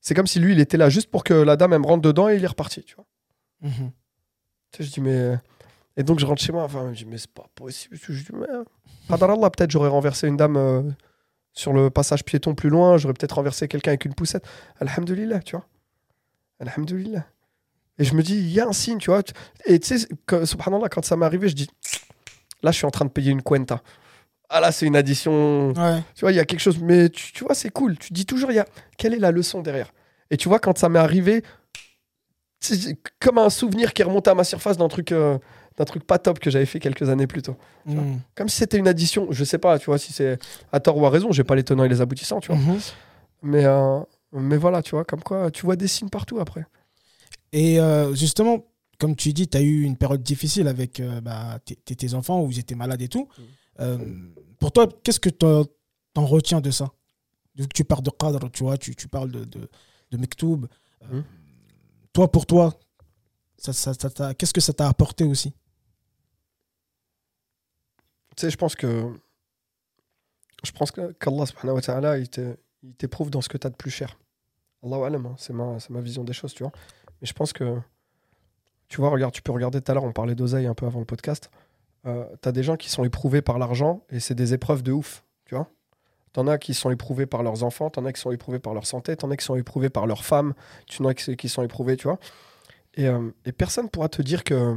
[0.00, 2.02] C'est comme si lui, il était là juste pour que la dame, elle me rentre
[2.02, 2.84] dedans et il est reparti.
[2.84, 3.04] Tu vois
[3.62, 3.90] Mhm.
[4.70, 5.38] tu sais, je dis, mais.
[5.98, 6.62] Et donc, je rentre chez moi.
[6.62, 7.98] Enfin, je dis, mais c'est pas possible.
[8.00, 8.46] Je dis, mais.
[9.08, 10.82] Qadarallah, peut-être j'aurais renversé une dame euh,
[11.52, 12.96] sur le passage piéton plus loin.
[12.96, 14.46] J'aurais peut-être renversé quelqu'un avec une poussette.
[14.80, 15.66] Alhamdulillah, tu vois.
[16.60, 17.26] Alhamdulillah.
[17.98, 19.22] Et je me dis, il y a un signe, tu vois.
[19.66, 20.08] Et tu sais,
[20.44, 21.68] subhanallah, quand ça m'est arrivé, je dis,
[22.62, 23.82] là, je suis en train de payer une cuenta.
[24.48, 25.72] Ah là, c'est une addition.
[25.72, 26.02] Ouais.
[26.14, 26.78] Tu vois, il y a quelque chose.
[26.78, 27.98] Mais tu, tu vois, c'est cool.
[27.98, 28.66] Tu dis toujours, il y a...
[28.96, 29.92] quelle est la leçon derrière?
[30.30, 31.42] Et tu vois, quand ça m'est arrivé,
[33.20, 35.38] comme un souvenir qui est remonté à ma surface d'un truc, euh,
[35.76, 37.56] d'un truc pas top que j'avais fait quelques années plus tôt.
[37.86, 38.20] Mhm.
[38.34, 39.28] Comme si c'était une addition.
[39.30, 40.38] Je sais pas, tu vois, si c'est
[40.72, 42.60] à tort ou à raison, j'ai pas les tenants et les aboutissants, tu vois.
[42.60, 42.78] Mhm.
[43.42, 44.00] Mais, euh,
[44.32, 46.66] mais voilà, tu vois, comme quoi, tu vois des signes partout après.
[47.52, 48.66] Et euh, justement,
[48.98, 52.58] comme tu dis, tu as eu une période difficile avec bah, tes, enfants où ils
[52.58, 53.28] étaient malades et tout.
[53.38, 53.42] Mm.
[53.80, 53.98] Euh,
[54.58, 55.64] pour toi, qu'est-ce que t'en
[56.14, 56.90] t'en retiens de ça?
[57.54, 59.68] Vu que tu parles de cadre, tu vois, tu, tu parles de, de,
[60.10, 60.66] de Mektoub.
[62.26, 62.74] Pour toi,
[63.58, 65.52] ça, ça, ça qu'est-ce que ça t'a apporté aussi?
[68.36, 69.12] Tu sais, je pense que.
[70.64, 72.28] Je pense que- qu'Allah subhanahu wa ta'ala, il
[72.96, 74.18] t'éprouve dans ce que tu as de plus cher.
[74.82, 76.72] Allahu alam, hein, c'est ma, c'est ma vision des choses, tu vois.
[77.20, 77.78] Mais je pense que.
[78.88, 80.98] Tu vois, regarde, tu peux regarder tout à l'heure, on parlait d'oseille un peu avant
[81.00, 81.50] le podcast.
[82.06, 84.92] Euh, tu as des gens qui sont éprouvés par l'argent et c'est des épreuves de
[84.92, 85.68] ouf, tu vois.
[86.32, 88.86] T'en as qui sont éprouvés par leurs enfants, t'en as qui sont éprouvés par leur
[88.86, 90.54] santé, t'en as qui sont éprouvés par leurs femmes,
[90.86, 92.18] tu en as qui sont éprouvés, tu vois.
[92.94, 94.74] Et, euh, et personne pourra te dire que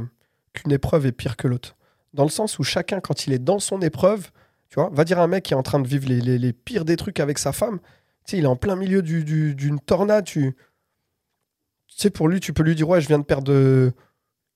[0.54, 1.76] qu'une épreuve est pire que l'autre.
[2.14, 4.30] Dans le sens où chacun, quand il est dans son épreuve,
[4.68, 6.52] tu vois, va dire à un mec qui est en train de vivre les, les-
[6.52, 7.78] pires des trucs avec sa femme,
[8.26, 10.54] tu sais, il est en plein milieu du- du- d'une tornade, tu...
[11.88, 13.92] tu sais, pour lui, tu peux lui dire, ouais, je viens de perdre euh,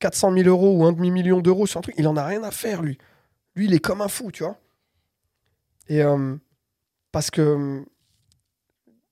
[0.00, 2.50] 400 000 euros ou un demi-million d'euros sur un truc, il en a rien à
[2.50, 2.98] faire, lui.
[3.54, 4.58] Lui, il est comme un fou, tu vois.
[5.88, 6.36] Et euh,
[7.16, 7.82] parce que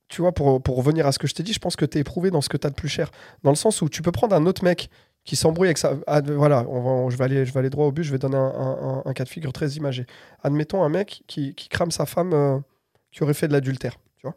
[0.08, 1.96] tu vois, pour, pour revenir à ce que je t'ai dit, je pense que tu
[1.96, 3.10] es éprouvé dans ce que tu as de plus cher.
[3.44, 4.90] Dans le sens où tu peux prendre un autre mec
[5.24, 5.94] qui s'embrouille avec ça.
[6.06, 6.66] Ah, voilà,
[7.08, 9.24] je, vais aller, je vais aller droit au but, je vais donner un, un- cas
[9.24, 10.04] de figure très imagé.
[10.42, 12.58] Admettons un mec qui, qui crame sa femme euh,
[13.10, 13.96] qui aurait fait de l'adultère.
[14.18, 14.36] Tu vois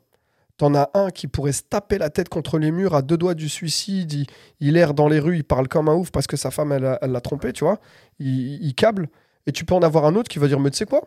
[0.56, 3.36] T'en as un qui pourrait se taper la tête contre les murs à deux doigts
[3.36, 4.27] du suicide.
[4.62, 6.97] Il, erre dans les rues, il parle comme un ouf parce que sa femme, elle
[7.01, 7.82] l'a trompé, tu vois.
[8.17, 9.10] Il, il câble.
[9.45, 11.01] Et tu peux en avoir un autre qui va dire Mais tu sais quoi?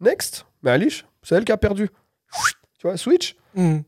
[0.00, 1.88] Next Mais Alice, c'est elle qui a perdu.
[2.78, 3.36] Tu vois, switch.
[3.54, 3.80] Hmm.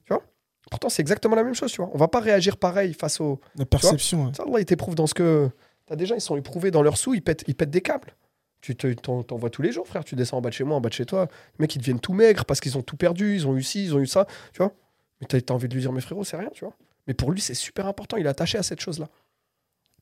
[0.71, 1.91] Pourtant, c'est exactement la même chose, tu vois.
[1.93, 3.41] On va pas réagir pareil face au.
[3.57, 4.27] La perception.
[4.27, 4.35] ouais.
[4.35, 5.51] Ça, Allah, il t'éprouve dans ce que.
[5.87, 8.15] T'as des gens, ils sont éprouvés dans leur sous, ils pètent, ils pètent des câbles.
[8.61, 10.05] Tu te- t'en, vois tous les jours, frère.
[10.05, 11.27] Tu descends en bas de chez moi, en bas de chez toi.
[11.59, 13.85] Les mecs, ils deviennent tout maigres parce qu'ils ont tout perdu, ils ont eu ci,
[13.85, 14.73] ils ont eu ça, tu vois.
[15.21, 16.75] Mais t'as, t'as envie de lui dire, mais frérot, c'est rien, tu vois.
[17.09, 18.17] Mais pour lui, c'est super important.
[18.17, 19.09] Il est attaché à cette chose-là.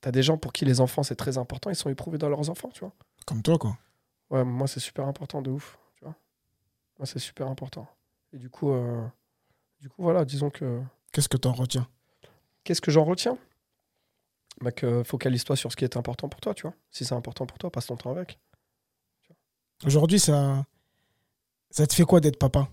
[0.03, 1.71] T'as des gens pour qui les enfants, c'est très important.
[1.71, 2.93] Ils sont éprouvés dans leurs enfants, tu vois.
[3.27, 3.79] Comme toi, quoi.
[4.31, 5.79] Ouais, moi, c'est super important de ouf,
[7.01, 7.03] tu.
[7.03, 7.87] Moi, c'est super important.
[8.33, 9.05] Et du coup, euh,
[9.81, 10.81] du coup, voilà, disons que.
[11.13, 11.89] Qu'est-ce que t'en retiens?
[12.65, 13.39] Qu'est-ce que j'en retiens?
[14.61, 16.75] Bah que Focalise-toi sur ce qui est important pour toi, tu vois.
[16.91, 18.39] Si c'est important pour toi, passe ton temps avec.
[19.87, 20.67] Aujourd'hui, ça,
[21.71, 22.69] ça te fait quoi d'être papa?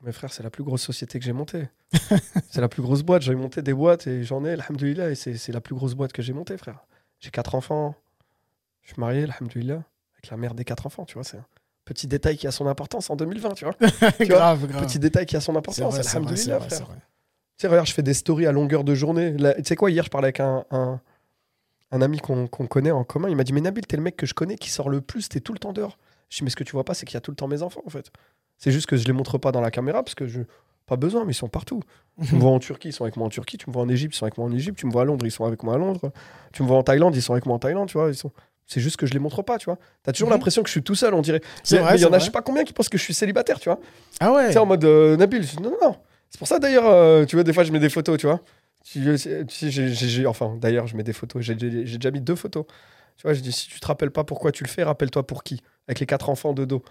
[0.00, 1.68] Mes frères, c'est la plus grosse société que j'ai montée.
[2.50, 3.22] c'est la plus grosse boîte.
[3.22, 6.12] J'ai monté des boîtes et j'en ai, alhamdoulilah, et c'est c'est la plus grosse boîte
[6.12, 6.86] que j'ai montée, frère.
[7.20, 7.94] J'ai quatre enfants.
[8.82, 9.82] Je suis marié, alhamdoulilah,
[10.14, 11.24] avec la mère des quatre enfants, tu vois.
[11.24, 11.40] C'est
[11.86, 13.74] petit détail qui a son importance en 2020, tu vois.
[14.20, 14.84] Grave, grave.
[14.84, 16.86] Petit détail qui a son importance, vrai, c'est vrai, frère.
[16.88, 19.34] Tu sais, regarde, je fais des stories à longueur de journée.
[19.56, 21.00] Tu sais quoi, hier, je parlais avec un, un,
[21.90, 23.30] un ami qu'on qu'on connaît en commun.
[23.30, 25.30] Il m'a dit Mais Nabil, t'es le mec que je connais qui sort le plus,
[25.30, 25.96] t'es tout le temps dehors.
[26.28, 27.48] Je dis Mais ce que tu vois pas, c'est qu'il y a tout le temps
[27.48, 28.10] mes enfants, en fait.
[28.58, 30.42] C'est juste que je les montre pas dans la caméra parce que je.
[30.86, 31.82] Pas besoin, mais ils sont partout.
[32.24, 33.58] Tu me vois en Turquie, ils sont avec moi en Turquie.
[33.58, 34.78] Tu me vois en Égypte, ils sont avec moi en Égypte.
[34.78, 36.12] Tu me vois à Londres, ils sont avec moi à Londres.
[36.52, 38.08] Tu me vois en Thaïlande, ils sont avec moi en Thaïlande, tu vois.
[38.08, 38.30] Ils sont...
[38.66, 39.78] C'est juste que je les montre pas, tu vois.
[40.02, 40.34] T'as toujours Mhm.
[40.34, 41.40] l'impression que je suis tout seul, on dirait.
[41.62, 42.20] C'est vrai, il y en a, vrai.
[42.20, 43.78] je sais pas combien qui pensent que je suis célibataire, tu vois.
[44.20, 45.96] Ah ouais Tu en mode euh, Nabil, non, non, non.
[46.30, 48.40] C'est pour ça d'ailleurs, euh, tu vois, des fois je mets des photos, tu vois.
[48.84, 51.42] Tu, tu sais, j'ai- enfin, d'ailleurs, je mets des photos.
[51.42, 52.64] J'ai déjà mis deux photos.
[53.16, 55.42] Tu vois, je dis, si tu te rappelles pas pourquoi tu le fais, rappelle-toi pour
[55.42, 55.60] qui?
[55.88, 56.82] Avec les quatre enfants de dos.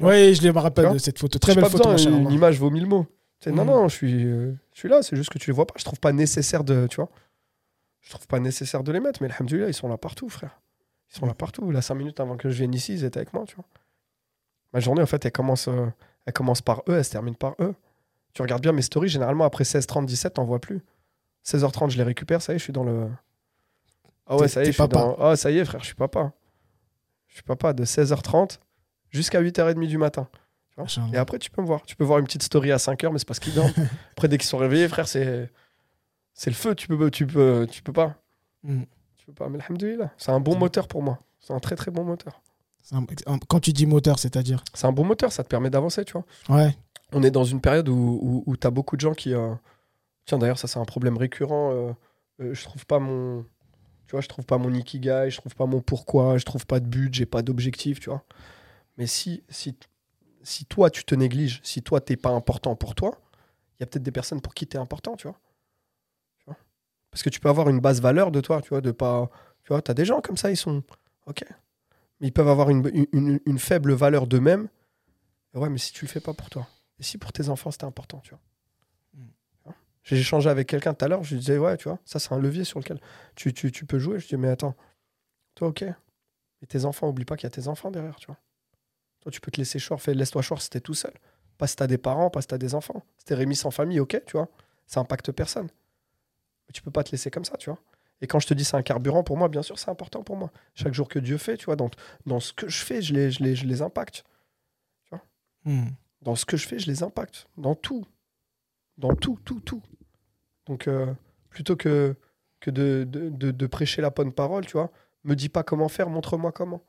[0.00, 1.38] Ouais, je les me rappelle de cette photo.
[1.38, 3.06] Très belle pas photo, besoin, une image vaut mille mots.
[3.40, 3.70] Tu sais, Non, Mhm.
[3.70, 5.74] non, je suis, euh, je suis là, c'est juste que tu les vois pas.
[5.78, 7.08] Je trouve pas nécessaire de, tu vois.
[8.02, 10.60] Je trouve pas nécessaire de les mettre, mais alhamdoulilah, ils sont là partout, frère.
[11.12, 11.70] Ils sont là partout.
[11.70, 13.64] Là, cinq minutes avant que je vienne ici, ils étaient avec moi, tu vois.
[14.72, 15.86] Ma journée, en fait, elle commence, euh,
[16.26, 17.74] elle commence par eux, elle se termine par eux.
[18.32, 20.80] Tu regardes bien mes stories, généralement, après 16h30, 17, t'en vois plus.
[21.44, 23.08] 16h30, je les récupère, ça y est, je suis dans le.
[24.26, 25.16] Ah ouais, ça y est, je suis dans.
[25.18, 26.32] Ah, ça y est, frère, je suis papa.
[27.26, 28.58] Je suis papa de 16h30
[29.10, 30.28] jusqu'à 8h30 du matin.
[30.76, 31.10] Machin.
[31.12, 31.82] Et après, tu peux me voir.
[31.82, 33.72] Tu peux voir une petite story à 5 heures, mais c'est parce qu'ils dorment.
[34.12, 35.50] après, dès qu'ils sont réveillés, frère, c'est.
[36.32, 38.14] C'est le feu, tu peux, tu peux, tu peux pas.
[38.62, 38.84] Mm.
[39.30, 40.10] Tu peux pas, mais alhamdoulilah.
[40.18, 41.20] C'est un bon moteur pour moi.
[41.38, 42.42] C'est un très très bon moteur.
[42.92, 44.64] Un- Quand tu dis moteur, c'est-à-dire?
[44.74, 46.24] C'est un bon moteur, ça te permet d'avancer, tu vois.
[46.48, 46.76] Ouais.
[47.12, 49.32] On est dans une période où, où, tu as beaucoup de gens qui.
[49.32, 49.54] euh,
[50.24, 51.70] Tiens, d'ailleurs, ça, c'est un problème récurrent.
[51.72, 51.92] euh,
[52.40, 53.44] euh, je trouve pas mon.
[54.08, 56.80] Tu vois, je trouve pas mon ikigai, je trouve pas mon pourquoi, je trouve pas
[56.80, 58.24] de but, j'ai pas d'objectif, tu vois.
[58.98, 59.76] Mais si, si,
[60.42, 63.12] si toi, tu te négliges, si toi, t'es pas important pour toi,
[63.78, 65.38] il y a peut-être des personnes pour qui t'es important, tu vois.
[67.10, 69.30] Parce que tu peux avoir une basse valeur de toi, tu vois, de pas.
[69.64, 70.82] Tu vois, t'as des gens comme ça, ils sont.
[71.26, 71.44] Ok.
[72.20, 74.68] Mais ils peuvent avoir une, une, une- une faible valeur d'eux-mêmes.
[75.54, 76.68] Ouais, mais si tu le fais pas pour toi.
[76.98, 78.40] Et si pour tes enfants, c'était important, tu vois.
[79.14, 79.70] Mm.
[80.04, 82.32] J'ai échangé avec quelqu'un tout à l'heure, je lui disais, ouais, tu vois, ça, c'est
[82.32, 83.00] un levier sur lequel
[83.34, 84.18] tu, tu, tu peux jouer.
[84.18, 84.74] Je lui dis, mais attends,
[85.54, 85.82] toi, ok.
[85.82, 88.38] Et tes enfants, oublie pas qu'il y a tes enfants derrière, tu vois.
[89.20, 91.12] Toi, tu peux te laisser choir, fais laisse-toi choir si t'es tout seul.
[91.58, 93.02] Pas si t'as des parents, pas si t'as des enfants.
[93.18, 94.48] Si t'es Rémi sans famille, ok, tu vois.
[94.86, 95.68] Ça impacte personne.
[96.72, 97.78] Tu peux pas te laisser comme ça, tu vois.
[98.22, 100.36] Et quand je te dis c'est un carburant, pour moi, bien sûr, c'est important pour
[100.36, 100.50] moi.
[100.74, 101.90] Chaque jour que Dieu fait, tu vois, dans,
[102.26, 104.24] dans ce que je fais, je les, je les, je les impacte.
[105.64, 105.88] Mm.
[106.22, 107.46] Dans ce que je fais, je les impacte.
[107.56, 108.06] Dans tout.
[108.98, 109.82] Dans tout, tout, tout.
[110.66, 111.12] Donc, euh,
[111.50, 112.14] plutôt que,
[112.60, 114.90] que de, de, de- de prêcher la bonne parole, tu vois,
[115.24, 116.82] me dis pas comment faire, montre-moi comment.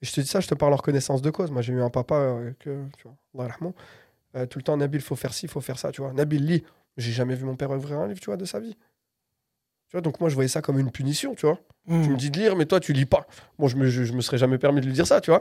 [0.00, 1.50] Et je te dis ça, je te parle en reconnaissance de cause.
[1.50, 3.48] Moi, j'ai eu un papa euh, que, tu vois,
[4.36, 6.12] euh, tout le temps, Nabil, faut faire ci, faut faire ça, tu vois.
[6.12, 6.64] Nabil, lis.
[6.98, 8.74] J'ai jamais vu mon père ouvrir un livre, tu vois, de sa vie.
[8.74, 11.58] Tu vois, donc moi, je voyais ça comme une punition, tu vois.
[11.86, 12.02] Mm.
[12.02, 13.26] Tu me dis de lire, mais toi, tu lis pas.
[13.58, 15.40] Bon, je me, je, je me serais jamais permis de lui dire ça, tu vois.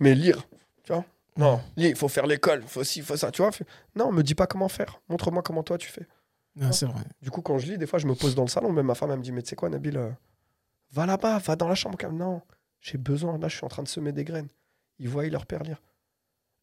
[0.00, 0.46] Mais lire,
[0.84, 1.04] tu vois.
[1.36, 3.50] Non, il faut faire l'école, faut ci, faut ça, tu vois.
[3.94, 5.00] Non, me dis pas comment faire.
[5.08, 6.06] Montre-moi comment toi, tu fais.
[6.60, 7.00] Ah, c'est vrai.
[7.22, 8.72] Du coup, quand je lis, des fois, je me pose dans le salon.
[8.72, 10.10] Même ma femme, elle me dit, mais tu sais quoi, Nabil, euh,
[10.90, 11.96] va là-bas, va dans la chambre.
[11.96, 12.16] calme.
[12.18, 12.42] Non,
[12.80, 13.38] j'ai besoin.
[13.38, 14.48] Là, je suis en train de semer des graines.
[14.98, 15.80] Ils voient leur père lire.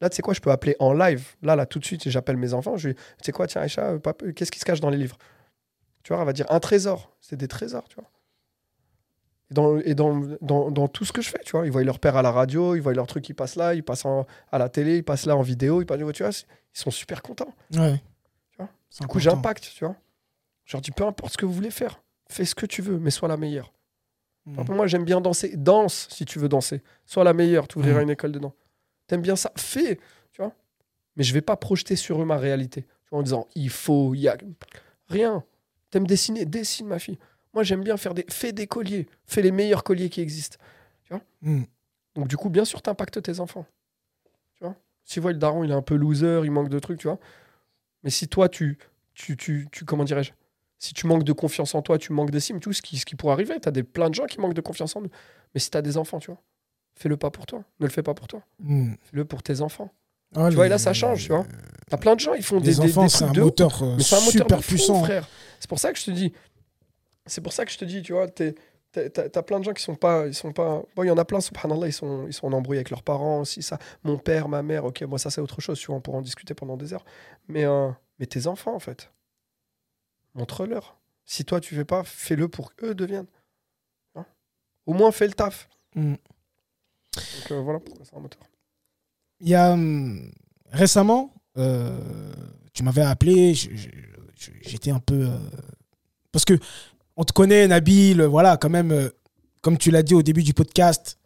[0.01, 1.35] Là, tu sais quoi, je peux appeler en live.
[1.41, 2.77] Là, là, tout de suite, j'appelle mes enfants.
[2.77, 4.89] Je lui dis, tu sais quoi, tiens, Aïcha, euh, papa, qu'est-ce qui se cache dans
[4.89, 5.17] les livres?
[6.03, 7.15] Tu vois, elle va dire un trésor.
[7.19, 8.09] C'est des trésors, tu vois.
[9.51, 11.65] Et dans, et dans, dans, dans tout ce que je fais, tu vois.
[11.65, 13.83] Ils voient leur père à la radio, ils voient leur truc qui passe là, ils
[13.83, 16.79] passent en- à la télé, ils passent là en vidéo, ils passent, tu vois, ils
[16.79, 17.53] sont super contents.
[17.73, 18.01] Ouais.
[18.51, 19.95] Tu vois, C'est Du coup, j'impacte, tu vois.
[20.65, 22.99] Je leur dis, peu importe ce que vous voulez faire, fais ce que tu veux,
[22.99, 23.73] mais sois la meilleure.
[24.45, 24.53] Mm.
[24.53, 25.53] Enfin, pour moi, j'aime bien danser.
[25.57, 26.83] Danse si tu veux danser.
[27.07, 28.03] Sois la meilleure, tu ouvriras Mhm.
[28.03, 28.53] une école dedans.
[29.09, 29.51] T'aimes bien ça?
[29.57, 29.99] Fais,
[30.31, 30.53] tu vois.
[31.15, 32.83] Mais je vais pas projeter sur eux ma réalité.
[32.83, 34.37] Tu vois, en disant, il faut, il y a.
[35.07, 35.43] Rien.
[35.89, 36.45] T'aimes dessiner?
[36.45, 37.17] Dessine, ma fille.
[37.55, 38.23] Moi, j'aime bien faire des.
[38.29, 39.07] Fais des colliers.
[39.25, 40.57] Fais les meilleurs colliers qui existent.
[41.41, 41.63] Mm.
[42.13, 43.65] Donc, du coup, bien sûr, t'impactes tes enfants.
[44.55, 46.99] Tu vois Si voient le daron, il est un peu loser, il manque de trucs,
[46.99, 47.19] tu vois.
[48.03, 48.77] Mais si toi, tu.
[49.15, 50.33] tu, tu, tu comment dirais-je?
[50.77, 53.15] Si tu manques de confiance en toi, tu manques d'estime, tout ce qui, ce qui
[53.15, 53.59] pourrait arriver.
[53.59, 55.09] T'as des, plein de gens qui manquent de confiance en eux.
[55.55, 56.39] Mais si t'as des enfants, tu vois,
[56.99, 57.63] fais-le pas pour toi.
[57.79, 58.41] Ne le fais pas pour toi.
[58.59, 58.93] Mm.
[59.01, 59.89] Fais-le pour tes enfants.
[60.35, 61.45] Ah, Tu vois, et là, ça change, tu vois.
[61.89, 63.45] T'as plein de gens, ils font des, des- des enfants, c'est trucs un de ouf.
[63.45, 65.03] moteur euh, Mais c'est un moteur super de fou, puissant.
[65.03, 65.27] frère.
[65.59, 66.33] C'est pour ça que je te dis.
[67.25, 68.53] C'est pour ça que je te dis, tu vois, t'es-
[68.91, 70.83] t'as plein de gens qui sont pas, ils sont pas.
[70.95, 73.01] Bon, il y en a plein, subhanallah, ils sont, ils sont en embrouille avec leurs
[73.03, 73.61] parents aussi.
[73.63, 76.17] Ça, mon père, ma mère, ok, moi ça c'est autre chose, tu vois, on pourra
[76.19, 77.05] en discuter pendant des heures.
[77.47, 79.11] Mais, euh, mais tes enfants, en fait,
[80.35, 80.97] montre-leur.
[81.25, 83.27] Si toi tu fais pas, fais-le pour qu'eux deviennent.
[84.15, 84.25] Hein?
[84.87, 85.69] Au moins fais le taf.
[85.95, 86.15] Mm.
[87.41, 88.41] Donc euh, voilà pourquoi c'est un moteur.
[89.41, 90.31] Il y a hum,
[90.71, 91.97] récemment, euh,
[92.73, 93.53] tu m'avais appelé,
[94.61, 95.27] j'étais un peu.
[95.27, 95.37] euh,
[96.31, 96.57] parce que
[97.15, 99.11] on te connaît, Nabil, voilà, quand même,
[99.61, 101.17] comme tu l'as dit au début du podcast,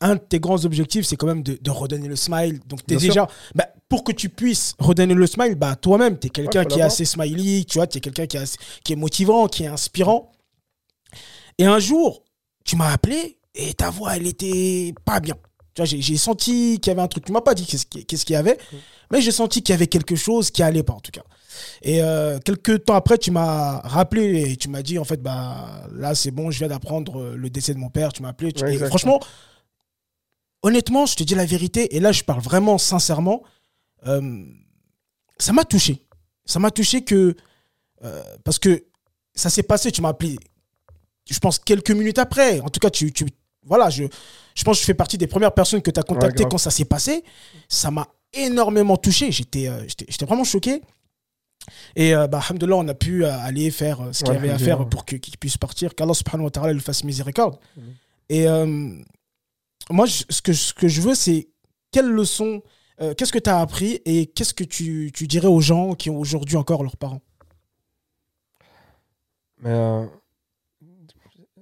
[0.00, 2.60] un de tes grands objectifs, c'est quand même de, de redonner le smile.
[2.66, 3.08] Donc, Bien sûr.
[3.08, 3.28] déjà.
[3.54, 6.78] bah, pour que tu puisses redonner le smile, bah, toi-même, tu es quelqu'un Ouais, qui
[6.78, 9.64] est assez smiley, tu vois, tu es quelqu'un qui, est assez- qui est motivant, qui
[9.64, 10.30] est inspirant.
[11.56, 12.22] Et un jour,
[12.64, 15.34] tu m'as appelé et ta voix, elle était pas bien.
[15.74, 17.24] Tu vois, j'ai senti qu'il y avait un truc.
[17.24, 18.58] Tu m'as pas dit qu'est-ce qui- qu'est-ce qu'il y avait,
[19.12, 21.22] mais j'ai senti qu'il y avait quelque chose qui allait pas, en tout cas.
[21.82, 25.86] Et euh, quelques temps après, tu m'as rappelé et tu m'as dit, en fait, bah
[25.92, 28.12] là, c'est bon, je viens d'apprendre euh, le décès de mon père.
[28.12, 28.52] Tu m'as appelé.
[28.52, 29.20] Tu- Ouais, et franchement,
[30.62, 33.42] honnêtement, je te dis la vérité, et là, je parle vraiment sincèrement,
[34.06, 34.44] euh,
[35.38, 36.04] ça m'a touché.
[36.44, 37.36] Ça m'a touché que.
[38.04, 38.84] euh, parce que
[39.34, 40.36] ça s'est passé, tu m'as appelé,
[41.30, 42.60] je pense, quelques minutes après.
[42.60, 43.12] En tout cas, tu.
[43.12, 43.26] tu
[43.68, 44.04] voilà, je,
[44.54, 46.70] je pense que je fais partie des premières personnes que tu as contactées quand ça
[46.70, 47.22] s'est passé.
[47.68, 49.30] Ça m'a énormément touché.
[49.30, 50.82] J'étais euh, j'étais vraiment choqué.
[51.96, 52.40] Et euh, bah,
[52.72, 55.20] on a pu euh, aller faire euh, ce qu'il y avait à faire pour qu'il
[55.38, 57.58] puisse partir, qu'Allah subhanahu wa ta'ala lui fasse miséricorde.
[57.76, 57.94] Mhm.
[58.30, 58.46] Et
[59.90, 61.48] moi, je- ce, que, ce que je veux, c'est
[61.92, 62.62] quelle leçon,
[63.00, 66.10] euh, qu'est-ce que tu as appris et qu'est-ce que tu, tu dirais aux gens qui
[66.10, 67.22] ont aujourd'hui encore leurs parents?
[69.60, 70.06] Mais euh,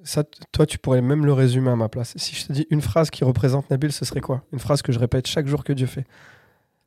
[0.06, 2.14] ça, toi, tu pourrais même le résumer à ma place.
[2.16, 4.42] Si je te dis une phrase qui représente Nabil, ce serait quoi?
[4.52, 6.06] Une phrase que je répète chaque jour que Dieu fait.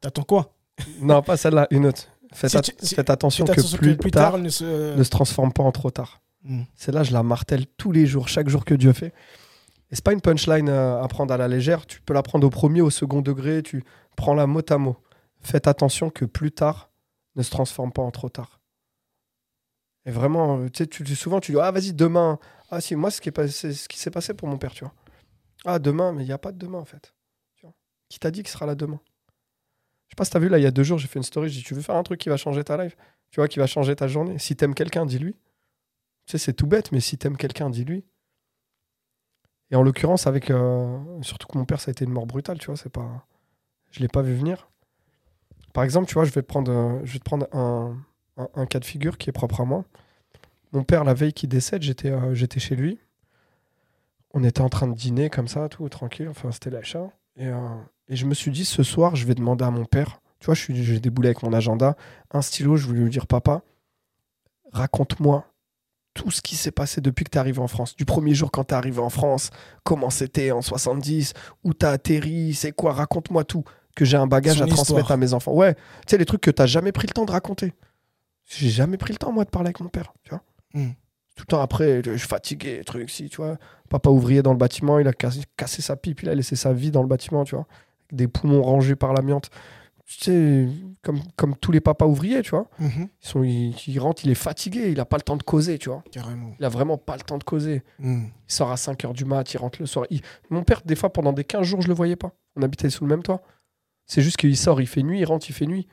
[0.02, 0.54] T'attends quoi?
[1.02, 2.04] Non, pas celle-là, une autre.
[2.34, 4.96] Faites, Si at- tu- si- faites attention que attention plus, tard, ne se.
[4.96, 6.22] ne se transforme pas en trop tard.
[6.44, 6.62] Hmm.
[6.76, 9.14] Celle-là, je la martèle tous les jours, chaque jour que Dieu fait.
[9.92, 11.86] Et c'est pas une punchline euh, à prendre à la légère.
[11.88, 13.64] Tu peux la prendre au premier, au second degré.
[13.64, 13.84] Tu
[14.16, 14.96] prends la mot à mot.
[15.42, 16.92] Faites attention que plus tard
[17.36, 18.60] ne se transforme pas en trop tard.
[20.06, 22.40] Et vraiment, euh, tu sais, tu- souvent tu dis ah vas-y demain.
[22.72, 24.94] Ah si, moi ce qui passé- ce qui s'est passé pour mon père, tu vois.
[25.66, 27.14] Ah demain, mais il n'y a pas de demain en fait.
[28.10, 29.00] Qui t'a dit qu'il sera là demain?
[30.08, 31.24] Je sais pas si t'as vu là, il y a deux jours, j'ai fait une
[31.24, 31.50] story.
[31.50, 32.98] J'ai dit tu veux faire un truc qui va changer ta life,
[33.32, 34.40] tu vois, qui va changer ta journée?
[34.40, 35.34] Si t'aimes quelqu'un, dis-lui.
[36.26, 38.06] Tu sais, c'est tout bête, mais si t'aimes quelqu'un, dis-lui.
[39.72, 40.50] Et en l'occurrence, avec.
[40.52, 43.26] euh, surtout que mon père, ça a été une mort brutale, tu vois, c'est pas.
[43.92, 44.70] Je l'ai pas vu venir.
[45.74, 47.98] Par exemple, tu vois, je vais te prendre, euh, je vais te prendre un-
[48.56, 49.86] un cas de figure qui est propre à moi.
[50.72, 53.00] Mon père, la veille qu'il décède, j'étais euh, j'étais chez lui.
[54.34, 56.28] On était en train de dîner comme ça, tout tranquille.
[56.30, 57.10] Enfin, c'était l'achat.
[57.36, 57.58] Et, euh,
[58.08, 60.22] et je me suis dit, ce soir, je vais demander à mon père.
[60.40, 61.98] Tu vois, j'ai déboulé avec mon agenda,
[62.32, 62.78] un stylo.
[62.78, 63.62] Je voulais lui dire, papa,
[64.72, 65.46] raconte-moi
[66.14, 67.96] tout ce qui s'est passé depuis que tu es arrivé en France.
[67.96, 69.52] Du premier jour quand tu es arrivé en France,
[69.84, 73.64] comment c'était en 70, où tu as atterri, c'est quoi, raconte-moi tout.
[73.96, 75.54] Que j'ai un bagage Son à transmettre à mes enfants.
[75.54, 77.74] Ouais, tu sais, les trucs que tu jamais pris le temps de raconter.
[78.46, 80.14] J'ai jamais pris le temps, moi, de parler avec mon père.
[80.24, 80.42] Tu vois
[80.74, 80.90] Hmm.
[81.36, 83.58] Tout le temps après, je suis fatigué, truc, si, tu vois.
[83.90, 86.74] Papa ouvrier dans le bâtiment, il a cassé, cassé sa pipe, il a laissé sa
[86.74, 87.66] vie dans le bâtiment, tu vois.
[88.12, 89.50] Des poumons rangés par l'amiante.
[90.06, 90.68] Tu sais,
[91.04, 92.68] comme, comme tous les papas ouvriers, tu vois.
[92.80, 93.08] Mhm.
[93.22, 95.78] Ils, sont, ils, ils rentrent, il est fatigué, il a pas le temps de causer,
[95.78, 96.04] tu vois.
[96.12, 96.56] Carrément.
[96.60, 97.84] Il a vraiment pas le temps de causer.
[98.00, 98.24] Hmm.
[98.48, 100.08] Il sort à 5h du mat, il rentre le soir.
[100.10, 102.32] Il- Mon père, des fois, pendant des 15 jours, je le voyais pas.
[102.56, 103.42] On habitait sous le même toit.
[104.08, 105.88] C'est juste qu'il sort, il fait nuit, il rentre, il fait nuit.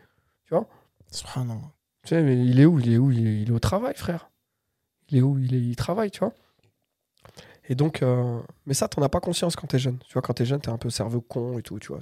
[1.11, 1.73] Subhanallah.
[2.03, 2.79] Tu sais, mais il est où?
[2.81, 3.11] Il est où?
[3.12, 4.31] Il est, il est au travail, frère.
[5.09, 5.38] Il est où?
[5.38, 6.33] Il, travaille, tu vois.
[7.69, 9.99] Et donc, euh, mais ça, t'en as pas conscience quand t'es jeune.
[10.07, 12.01] Tu vois, quand t'es jeune, t'es un peu cerveau con et tout, tu vois.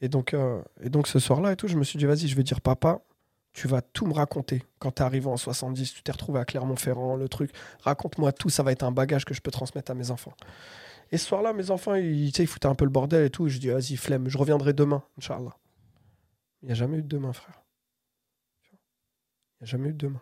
[0.00, 2.36] Et donc, euh, et donc ce soir-là et tout, je me suis dit, vas-y, je
[2.36, 3.00] vais dire, papa,
[3.52, 4.62] tu vas tout me raconter.
[4.78, 7.50] Quand tu es arrivé en 70, tu t'es retrouvé à Clermont-Ferrand, le truc.
[7.82, 10.34] Raconte-moi tout, ça va être un bagage que je peux transmettre à mes enfants.
[11.10, 13.48] Et ce soir-là, mes enfants, ils, ils foutaient un peu le bordel et tout.
[13.48, 15.56] Je dis, vas-y, flemme, je reviendrai demain, Inch'Allah.
[16.62, 17.62] Il n'y a jamais eu de demain, frère.
[18.72, 20.20] Il n'y a jamais eu de demain.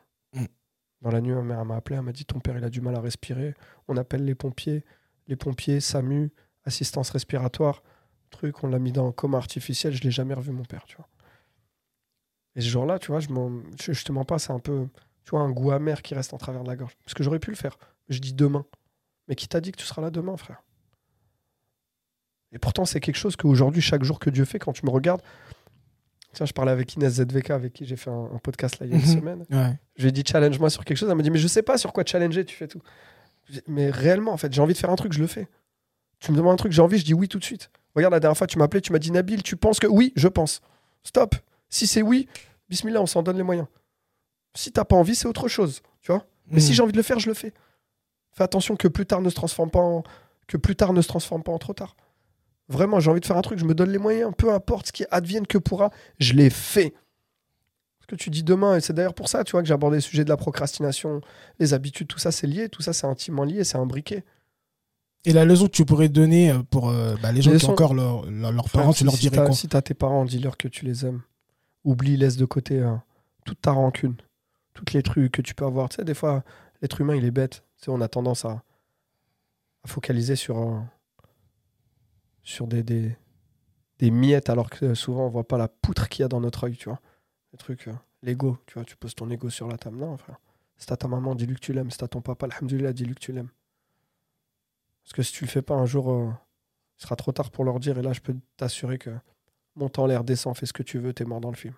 [1.02, 2.80] Dans la nuit, ma mère m'a appelé, elle m'a dit, ton père, il a du
[2.80, 3.54] mal à respirer.
[3.88, 4.84] On appelle les pompiers.
[5.28, 6.30] Les pompiers, SAMU,
[6.64, 7.82] assistance respiratoire.
[8.30, 9.92] Truc, on l'a mis dans un coma artificiel.
[9.92, 11.08] Je l'ai jamais revu, mon père, tu vois.
[12.54, 14.88] Et ce jour-là, tu vois, je, m'en- je, te pas, c'est un peu,
[15.24, 16.96] tu vois, un goût amer qui reste en travers de la gorge.
[17.04, 17.76] Parce que j'aurais pu le faire.
[18.08, 18.64] Je dis demain.
[19.28, 20.62] Mais qui t'a dit que tu seras là demain, frère?
[22.52, 25.20] Et pourtant, c'est quelque chose qu'aujourd'hui, chaque jour que Dieu fait, quand tu me regardes.
[26.36, 28.90] Tiens, je parlais avec Inès ZVK, avec qui j'ai fait un, un podcast là il
[28.92, 29.18] y a une Mhm.
[29.18, 29.46] semaine.
[29.50, 29.78] Ouais.
[29.96, 31.08] Je lui ai dit challenge-moi sur quelque chose.
[31.08, 32.82] Elle m'a dit mais je sais pas sur quoi challenger, tu fais tout.
[33.66, 35.48] Mais réellement, en fait, j'ai envie de faire un truc, je le fais.
[36.20, 37.70] Tu me demandes un truc, j'ai envie, je dis oui tout de suite.
[37.94, 40.12] Regarde, la dernière fois, tu m'as appelé, tu m'as dit Nabil, tu penses que oui,
[40.14, 40.60] je pense.
[41.04, 41.34] Stop.
[41.70, 42.28] Si c'est oui,
[42.68, 43.66] bismillah, on s'en donne les moyens.
[44.54, 46.26] Si t'as pas envie, c'est autre chose, tu vois.
[46.50, 46.74] Mais si Mm.
[46.74, 47.52] j'ai envie de le faire, je le fais.
[48.32, 50.02] Fais attention que plus tard ne se transforme pas en
[50.46, 51.96] que plus tard ne se transforme pas en trop tard.
[52.68, 54.92] Vraiment, j'ai envie de faire un truc, je me donne les moyens, peu importe ce
[54.92, 56.94] qui advienne que pourra, je l'ai fait.
[58.00, 59.96] Ce que tu dis demain, et c'est d'ailleurs pour ça, tu vois, que j'ai abordé
[59.98, 61.20] le sujet de la procrastination,
[61.58, 64.24] les habitudes, tout ça, c'est lié, tout ça, c'est intimement lié, c'est imbriqué.
[65.24, 67.64] Et la leçon que tu pourrais donner euh, pour euh, bah, les gens Les qui
[67.66, 69.94] ont encore leur- leur- leurs parents, tu si- leur si dirais quoi Si t'as tes
[69.94, 71.22] parents, dis-leur que tu les aimes.
[71.84, 73.02] Oublie, laisse de côté hein,
[73.44, 74.14] toute ta rancune,
[74.72, 75.88] toutes les trucs que tu peux avoir.
[75.88, 76.44] Tu sais, des fois,
[76.80, 77.64] l'être humain, il est bête.
[77.78, 78.62] Tu sais, on a tendance à,
[79.84, 80.58] à focaliser sur,
[82.46, 83.16] sur des, des,
[83.98, 86.40] des miettes, alors que euh, souvent, on voit pas la poutre qu'il y a dans
[86.40, 87.00] notre œil, tu vois.
[87.52, 89.96] Les trucs, euh, l'ego, tu vois, tu poses ton ego sur la table.
[89.96, 90.38] Non, frère.
[90.76, 91.90] C'est à ta maman, dis-lui que tu l'aimes.
[91.90, 93.50] C'est à ton papa, alhamdoulilah, dis-lui que tu l'aimes.
[95.02, 96.30] Parce que si tu le fais pas un jour, euh,
[96.96, 97.98] ce sera trop tard pour leur dire.
[97.98, 99.10] Et là, je peux t'assurer que
[99.74, 101.74] monte en l'air, descends, fais ce que tu veux, t'es mort dans le film.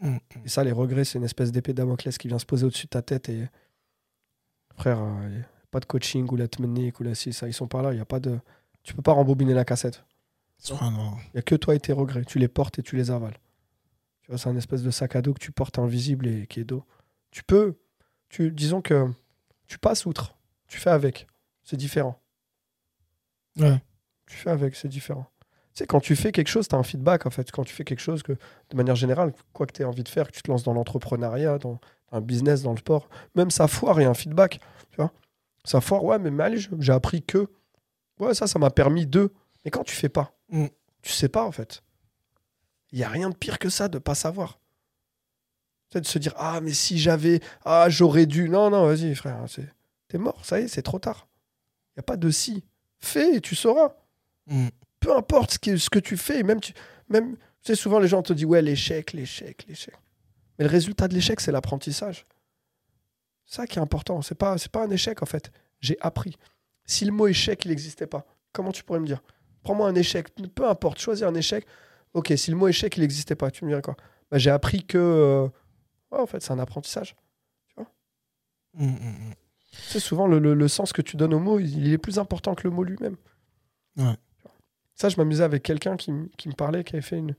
[0.00, 0.16] Mm.
[0.46, 2.90] Et ça, les regrets, c'est une espèce d'épée Damoclès qui vient se poser au-dessus de
[2.90, 3.28] ta tête.
[3.28, 3.46] Et
[4.76, 5.40] frère, euh,
[5.70, 7.92] pas de coaching ou la tmenik ou la si, ça, ils sont pas là.
[7.92, 8.38] Y a pas de...
[8.82, 10.04] Tu peux pas rembobiner la cassette.
[11.32, 12.24] Il y a que toi et tes regrets.
[12.24, 13.38] Tu les portes et tu les avales.
[14.22, 16.60] Tu vois, c'est un espèce de sac à dos que tu portes invisible et qui
[16.60, 16.84] est d'eau.
[17.30, 17.78] Tu peux,
[18.28, 19.06] tu, disons que
[19.66, 20.36] tu passes outre.
[20.68, 21.26] Tu fais avec.
[21.64, 22.20] C'est différent.
[23.58, 23.82] Ouais.
[24.26, 25.26] Tu fais avec, c'est différent.
[25.74, 27.50] Tu sais, quand tu fais quelque chose, tu as un feedback en fait.
[27.50, 30.08] Quand tu fais quelque chose que, de manière générale, quoi que tu aies envie de
[30.08, 31.80] faire, que tu te lances dans l'entrepreneuriat, dans
[32.12, 34.60] un business, dans le sport, même ça foire, il y a un feedback.
[34.90, 35.12] Tu vois
[35.64, 37.48] Ça foire, ouais, mais, je- j'ai appris que.
[38.20, 39.32] Ouais, ça, ça m'a permis de.
[39.64, 40.66] Mais quand tu fais pas, Mm.
[41.02, 41.82] tu sais pas en fait.
[42.92, 44.58] Il y a rien de pire que ça de pas savoir.
[45.92, 49.44] C'est de se dire ah mais si j'avais ah j'aurais dû non non vas-y frère
[49.48, 49.68] c'est
[50.08, 51.26] t'es mort ça y est c'est trop tard.
[51.94, 52.64] Il y a pas de si
[52.98, 53.94] fais et tu sauras
[54.46, 54.68] Mm.
[54.98, 56.72] peu importe ce que, ce que tu fais, même, tu,
[57.08, 59.94] même tu sais, souvent les gens te disent ouais, l'échec, l'échec, l'échec.
[60.58, 62.26] Mais le résultat de l'échec, c'est l'apprentissage.
[63.46, 64.20] C'est ça qui est important.
[64.22, 65.52] C'est pas, c'est pas un échec en fait.
[65.80, 66.36] J'ai appris.
[66.90, 69.22] Si le mot échec, il n'existait pas, comment tu pourrais me dire?
[69.62, 71.64] Prends-moi un échec, peu importe, choisis un échec.
[72.14, 73.96] Ok, si le mot échec, il n'existait pas, tu me dirais quoi?
[74.30, 74.98] Bah, J'ai appris que.
[74.98, 75.44] euh,
[76.10, 77.14] ouais, en fait, c'est un apprentissage.
[78.74, 79.34] Mm, mm, mm.
[79.72, 81.98] Tu sais, souvent, le, le- le sens que tu donnes au mot, il, il est
[81.98, 83.16] plus important que le mot lui-même.
[83.96, 84.16] Ouais.
[84.94, 87.34] Ça, je m'amusais avec quelqu'un qui, me parlait, qui avait fait une,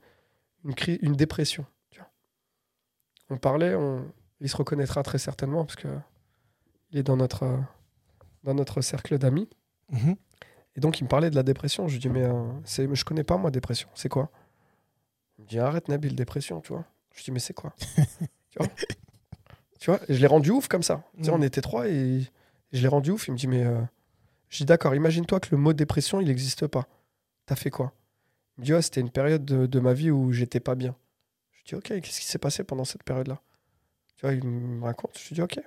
[0.64, 1.66] une, dépression.
[1.90, 2.10] tu vois?
[3.30, 4.10] On parlait, on,
[4.40, 5.88] il se reconnaîtra très certainement, parce que
[6.90, 7.58] il est dans notre, euh,
[8.44, 9.48] dans notre cercle d'amis.
[9.90, 10.16] Mhm.
[10.76, 11.86] Et donc, il me parlait de la dépression.
[11.88, 13.88] Je lui dis, mais euh, c'est, je connais pas, moi, dépression.
[13.94, 14.30] C'est quoi?
[15.38, 16.84] Il me dit, arrête, Nabil, dépression, tu vois.
[17.12, 17.74] Je lui dis, mais c'est quoi?
[18.50, 18.68] Tu vois?
[19.80, 20.00] Tu vois?
[20.08, 21.02] Et je l'ai rendu ouf comme ça.
[21.16, 21.38] Tu sais, Mhm.
[21.38, 22.22] on était trois et,
[22.72, 23.28] je l'ai rendu ouf.
[23.28, 23.64] Il me dit, mais.
[23.64, 23.80] euh,
[24.50, 26.86] Je dis, d'accord, imagine-toi que le mot dépression, il n'existe pas.
[27.46, 27.92] T'as fait quoi?
[28.56, 30.94] Il me dit, ouais, c'était une période de, de ma vie où j'étais pas bien.
[31.52, 33.40] Je dis, ok, qu'est-ce qui s'est passé pendant cette période-là?
[34.16, 35.18] Tu vois, il me raconte.
[35.18, 35.58] Je lui dis, ok.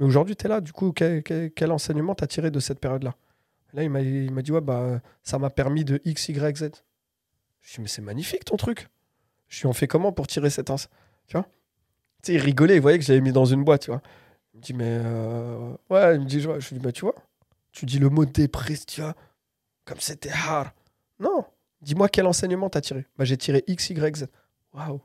[0.00, 3.14] Mais aujourd'hui, tu es là, du coup, quel, quel- enseignement t'as tiré de cette période-là?
[3.74, 4.02] Là, il m'a,
[4.42, 6.70] dit, ouais, bah, ça m'a permis de X, Y, Z.
[7.60, 8.88] Je dis, mais c'est magnifique ton truc.
[9.48, 10.76] Je suis, on fait comment pour tirer cette ins
[11.28, 11.44] Tu vois?
[12.22, 14.00] Tu sais, il rigolait, il voyait que je l'avais mis dans une boîte, tu vois.
[14.54, 14.86] Il me dit, mais.
[14.88, 17.14] euh, Ouais, il me dit, je lui dis, bah, tu vois,
[17.72, 19.14] tu dis le mot dépresse, tu vois,
[19.84, 20.70] comme c'était hard.
[21.20, 21.44] Non,
[21.82, 23.06] dis-moi quel enseignement t'as tiré.
[23.18, 24.26] Bah, j'ai tiré X, Y, Z.
[24.72, 25.00] Waouh.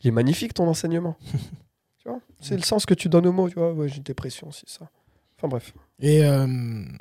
[0.00, 1.16] Il est magnifique ton enseignement.
[2.04, 3.72] tu vois, c'est le sens que tu donnes au mot, tu vois.
[3.72, 4.88] Ouais, j'ai une dépression, c'est ça.
[5.38, 5.72] Enfin bref.
[6.00, 6.46] Et euh,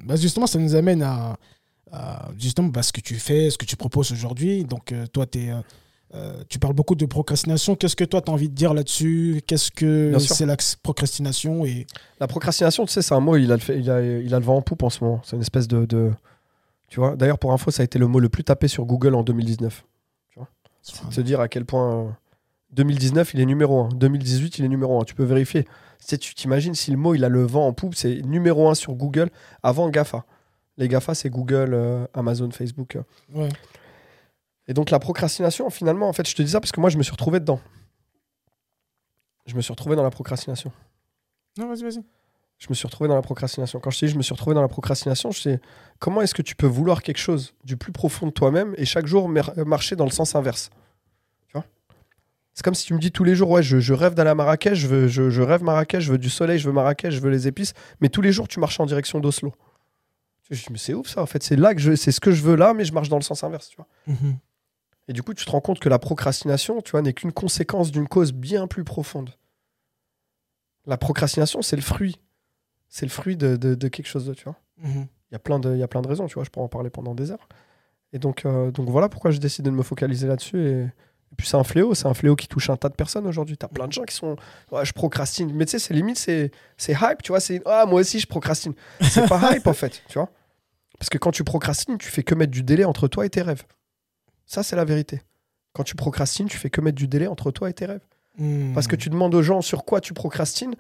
[0.04, 1.38] bah, justement, ça nous amène à,
[1.92, 4.64] à, justement bah, ce que tu fais, ce que tu proposes aujourd'hui.
[4.64, 5.62] Donc, euh, toi, t'es, euh,
[6.16, 7.76] euh, tu parles beaucoup de procrastination.
[7.76, 9.42] Qu'est-ce que toi, tu as envie de dire là-dessus?
[9.48, 11.86] Qu'est-ce que c'est la procrastination et...
[12.20, 14.46] La procrastination, tu sais, c'est un mot, il a, le il, a, il a le
[14.46, 15.22] vent en poupe en ce moment.
[15.24, 16.12] C'est une espèce de, de-
[16.88, 19.16] Tu vois, d'ailleurs, pour info, ça a été le mot le plus tapé sur Google
[19.16, 19.84] en 2019.
[21.12, 22.16] Se dire à quel point
[22.74, 23.90] 2019, il est numéro 1.
[23.90, 25.06] 2018, il est numéro 1.
[25.06, 25.68] Tu peux vérifier.
[26.00, 28.76] Si tu t'imagines si le mot il a le vent en poupe, c'est numéro 1
[28.76, 29.30] sur Google
[29.62, 30.26] avant GAFA.
[30.78, 32.96] Les GAFA, c'est Google, euh, Amazon, Facebook.
[32.96, 33.04] euh.
[33.34, 33.50] Ouais.
[34.68, 36.98] Et donc la procrastination, finalement, en fait, je te dis ça parce que moi, je
[36.98, 37.60] me suis retrouvé dedans.
[39.46, 40.72] Je me suis retrouvé dans la procrastination.
[41.58, 42.02] Non, vas-y, vas-y.
[42.60, 43.80] Je me suis retrouvé dans la procrastination.
[43.80, 45.60] Quand je te dis je me suis retrouvé dans la procrastination, je sais
[46.00, 49.06] comment est-ce que tu peux vouloir quelque chose du plus profond de toi-même et chaque
[49.06, 50.70] jour mer- marcher dans le sens inverse.
[52.54, 54.36] C'est comme si tu me dis tous les jours, ouais, je, je rêve d'aller à
[54.36, 57.20] Marrakech, je, veux, je, je rêve Marrakech, je veux du soleil, je veux Marrakech, je
[57.20, 59.54] veux les épices, mais tous les jours tu marches en direction d'Oslo.
[60.52, 62.32] Je dis, mais c'est ouf ça, en fait, c'est là que je, c'est ce que
[62.32, 63.70] je veux là, mais je marche dans le sens inverse.
[63.70, 64.38] Tu vois Mhm.
[65.08, 67.92] et du coup, tu te rends compte que la procrastination, tu vois, n'est qu'une conséquence
[67.92, 69.32] d'une cause bien plus profonde.
[70.86, 72.18] La procrastination, c'est le fruit.
[72.90, 74.58] C'est le fruit de, de- de quelque chose de, tu vois.
[74.78, 75.08] Mhm.
[75.32, 76.44] Il y a plein de, il y a plein de raisons, tu vois.
[76.44, 77.48] Je pourrais en parler pendant des heures.
[78.12, 80.60] Et donc, euh, donc voilà pourquoi j'ai décidé de me focaliser là-dessus.
[80.68, 80.88] Et
[81.38, 83.58] puis c'est un fléau, c'est un fléau qui touche un tas de personnes aujourd'hui.
[83.58, 84.36] T'as plein de gens qui sont,
[84.72, 85.52] ouais, je procrastine.
[85.54, 87.40] Mais tu sais, c'est limite, c'est, c'est hype, tu vois.
[87.40, 88.74] C'est, ah, moi aussi, je procrastine.
[89.02, 90.30] C'est pas hype en fait, tu vois.
[91.00, 93.42] Parce que quand tu procrastines, tu fais que mettre du délai entre toi et tes
[93.42, 93.64] rêves.
[94.46, 95.22] Ça, c'est la vérité.
[95.74, 98.06] Quand tu procrastines, tu fais que mettre du délai entre toi et tes rêves.
[98.38, 98.74] Mhm.
[98.74, 100.76] Parce que tu demandes aux gens sur quoi tu procrastines,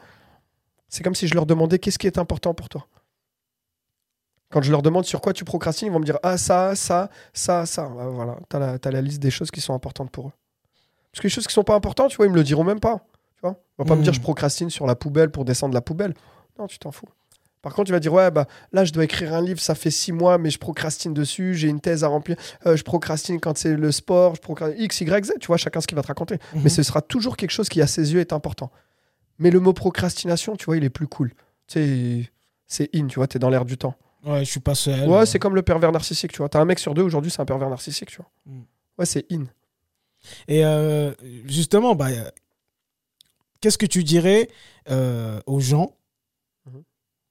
[0.87, 2.87] c'est comme si je leur demandais qu'est-ce qui est important pour toi.
[4.51, 7.09] Quand je leur demande sur quoi tu procrastines, ils vont me dire ah ça, ça,
[7.33, 7.91] ça, ça.
[7.99, 10.31] Ah, Voilà, t'as la, t'as la liste des choses qui sont importantes pour eux.
[11.14, 12.80] Parce que les choses qui sont pas importantes, tu vois, ils me le diront même
[12.82, 13.05] pas.
[13.36, 15.82] Tu vois, ils vont pas me dire je procrastine sur la poubelle pour descendre la
[15.82, 16.14] poubelle.
[16.59, 17.05] Non, tu t'en fous.
[17.61, 19.89] Par contre, tu vas dire ouais bah là je dois écrire un livre, ça fait
[19.91, 22.36] six mois, mais je procrastine dessus, j'ai une thèse à remplir,
[22.66, 25.34] Euh, je procrastine quand c'est le sport, je procrastine X, Y, Z.
[25.39, 26.61] Tu vois, chacun ce qu'il va te raconter Mhm.
[26.64, 28.70] mais ce sera toujours quelque chose qui, à ses yeux, est important.
[29.39, 31.30] Mais le mot procrastination, tu vois, il est plus cool.
[31.68, 31.80] Tu
[32.26, 32.32] sais,
[32.68, 33.95] c'est in, tu vois, t'es dans l'air du temps.
[34.26, 35.07] Ouais, je suis pas seul.
[35.07, 36.49] Ouais, c'est comme le pervers narcissique, tu vois.
[36.49, 38.30] T'as un mec sur deux, aujourd'hui, c'est un pervers narcissique, tu vois.
[38.45, 38.61] Mm.
[38.97, 39.45] Ouais, c'est in.
[40.47, 41.11] Et euh,
[41.45, 42.07] justement, bah,
[43.61, 44.49] qu'est-ce que tu dirais
[44.89, 45.93] euh, aux gens
[46.65, 46.84] Mhm.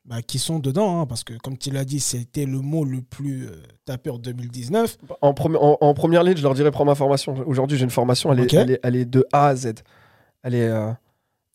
[0.04, 3.00] bah, qui sont dedans hein, Parce que, comme tu l'as dit, c'était le mot le
[3.02, 4.98] plus euh, tapé en 2019.
[5.20, 7.34] En, premi- en- en première ligne, je leur dirais prends ma formation.
[7.46, 8.54] Aujourd'hui, j'ai une formation, elle est, Ok.
[8.54, 9.72] elle, est, elle est de A à Z.
[10.42, 10.90] Elle est, euh,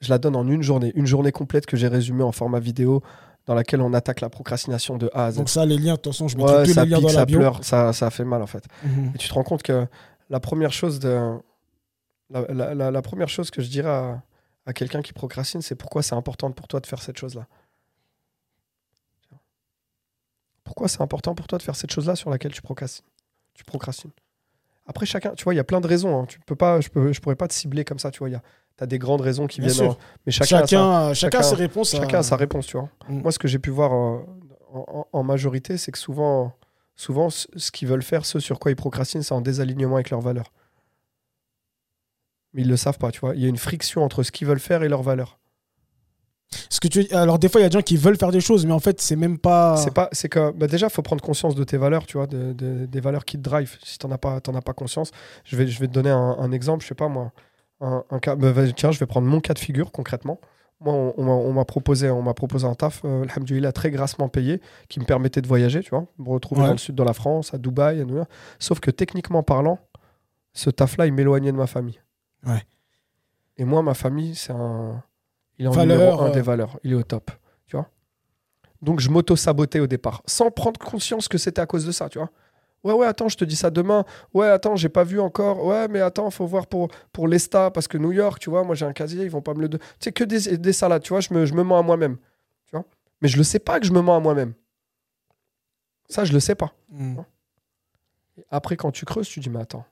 [0.01, 0.91] je la donne en une journée.
[0.95, 3.01] Une journée complète que j'ai résumée en format vidéo
[3.45, 5.37] dans laquelle on attaque la procrastination de A à Z.
[5.37, 7.05] Donc, ça, les liens, de toute façon, je mettrai Ouais, tous ça les liens pique,
[7.07, 7.39] dans la ça bio.
[7.39, 8.63] pleure, ça, ça fait mal en fait.
[8.83, 9.11] Mhm.
[9.15, 9.87] Et tu te rends compte que
[10.29, 11.37] la première chose de
[12.29, 14.21] la, la- la- la première chose que je dirais à,
[14.65, 17.47] à quelqu'un qui procrastine, c'est pourquoi c'est important pour toi de faire cette chose-là?
[20.63, 23.05] Pourquoi c'est important pour toi de faire cette chose-là sur laquelle tu procrastines?
[23.53, 24.11] Tu procrastines.
[24.85, 26.21] Après chacun, tu vois, il y a plein de raisons.
[26.21, 26.25] hein.
[26.27, 28.11] Tu peux pas, je peux, je pourrais pas te cibler comme ça.
[28.11, 28.41] Tu vois, il y a,
[28.75, 29.89] t'as des grandes raisons qui Bien viennent.
[29.91, 31.91] en- mais chacun, a sa- Chacun, a ses réponses.
[31.91, 32.89] chacun à- a sa réponse, tu vois.
[33.09, 33.21] Mm.
[33.21, 34.19] Moi, ce que j'ai pu voir euh,
[35.13, 36.53] en majorité, c'est que souvent,
[36.97, 40.19] souvent, ce qu'ils veulent faire, ce sur quoi ils procrastinent, c'est en désalignement avec leurs
[40.19, 40.51] valeurs.
[42.53, 43.35] Mais ils le savent pas, tu vois.
[43.35, 45.39] Il y a une friction entre ce qu'ils veulent faire et leurs valeurs.
[46.69, 47.05] Ce que tu...
[47.11, 48.79] Alors, des fois, il y a des gens qui veulent faire des choses, mais en
[48.79, 49.75] fait, c'est même pas.
[49.77, 52.53] C'est pas, c'est que bah, déjà, faut prendre conscience de tes valeurs, tu vois, de-
[52.53, 53.77] de- des valeurs qui te drive.
[53.83, 55.11] Si t'en as pas, t'en as pas conscience,
[55.43, 56.83] je vais, je vais te donner un, un exemple.
[56.83, 57.31] Je sais pas moi,
[57.81, 58.35] un, un cas.
[58.35, 60.39] bah, tiens, je vais prendre mon cas de figure concrètement.
[60.79, 64.61] Moi, on, on m'a- proposé, on m'a proposé un taf, euh, alhamdoulilah, très grassement payé,
[64.89, 66.67] qui me permettait de voyager, tu vois, me retrouver Ouais.
[66.67, 68.29] dans le sud de la France, à Dubaï, à New York.
[68.59, 69.79] Sauf que techniquement parlant,
[70.53, 71.99] ce taf-là, il m'éloignait de ma famille.
[72.45, 72.63] Ouais.
[73.57, 75.01] Et moi, ma famille, c'est un,
[75.57, 76.79] il est en Valeur, numéro un euh, des valeurs.
[76.83, 77.31] Il est au top,
[77.65, 77.89] tu vois.
[78.83, 82.19] Donc je m'auto-sabotais au départ, sans prendre conscience que c'était à cause de ça, tu
[82.19, 82.29] vois.
[82.83, 84.05] Ouais, ouais, attends, je te dis ça demain.
[84.33, 85.65] Ouais, attends, j'ai pas vu encore.
[85.65, 88.75] Ouais, mais attends, faut voir pour, pour l'ESTA, parce que New York, tu vois, moi
[88.75, 89.83] j'ai un casier, ils vont pas me le donner.
[89.99, 92.17] Tu sais, que des, des salades, tu vois, je me, je me mens à moi-même.
[92.65, 92.85] Tu vois.
[93.21, 94.53] Mais je le sais pas que je me mens à moi-même.
[96.09, 96.73] Ça, je le sais pas.
[96.89, 97.19] Mm.
[98.37, 99.85] Et Après, quand tu creuses, tu dis, mais attends,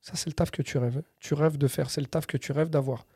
[0.00, 1.02] ça c'est le taf que tu rêves.
[1.20, 3.06] Tu rêves de faire, c'est le taf que tu rêves d'avoir.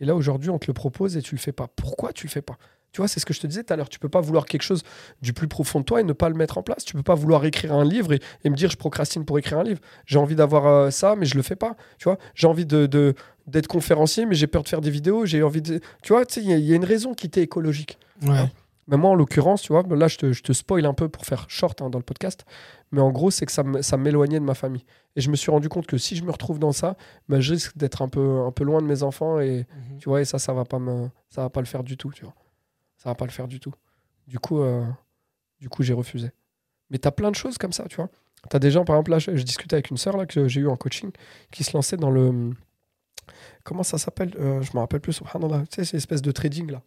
[0.00, 1.68] Et là, aujourd'hui, on te le propose et tu le fais pas.
[1.76, 2.56] Pourquoi tu le fais pas?
[2.92, 3.88] Tu vois, c'est ce que je te disais tout à l'heure.
[3.90, 4.82] Tu peux pas vouloir quelque chose
[5.20, 6.84] du plus profond de toi et ne pas le mettre en place.
[6.84, 9.58] Tu peux pas vouloir écrire un livre et, et me dire, je procrastine pour écrire
[9.58, 9.80] un livre.
[10.06, 11.76] J'ai envie d'avoir euh, ça, mais je le fais pas.
[11.98, 13.14] Tu vois, j'ai envie de, de-
[13.46, 15.26] d'être conférencier, mais j'ai peur de faire des vidéos.
[15.26, 15.80] J'ai envie de.
[16.02, 17.98] Tu vois, il y, a- il y a une raison qui t'est écologique.
[18.22, 18.50] Ouais.
[18.88, 21.24] Mais moi, en l'occurrence, tu vois, là, je te, je te spoil un peu pour
[21.26, 22.44] faire short hein, dans le podcast.
[22.90, 24.84] Mais en gros, c'est que ça m'éloignait de ma famille.
[25.14, 26.96] Et je me suis rendu compte que si je me retrouve dans ça,
[27.28, 29.40] bah, je risque d'être un peu, un peu loin de mes enfants.
[29.40, 29.98] Et Mhm.
[29.98, 32.10] tu vois, et ça, ça va pas me, ça va pas le faire du tout,
[32.12, 32.34] tu vois.
[32.96, 33.74] Ça va pas le faire du tout.
[34.26, 34.84] Du coup, euh,
[35.60, 36.30] du coup, j'ai refusé.
[36.90, 38.08] Mais t'as plein de choses comme ça, tu vois.
[38.48, 40.60] T'as des gens, par exemple, là, je, je discutais avec une sœur là que j'ai
[40.62, 41.10] eu en coaching,
[41.50, 42.52] qui se lançait dans le,
[43.64, 44.34] comment ça s'appelle?
[44.38, 45.12] Euh, Je me rappelle plus.
[45.12, 45.64] Subhanallah.
[45.70, 46.80] Tu sais, c'est espèce de trading là,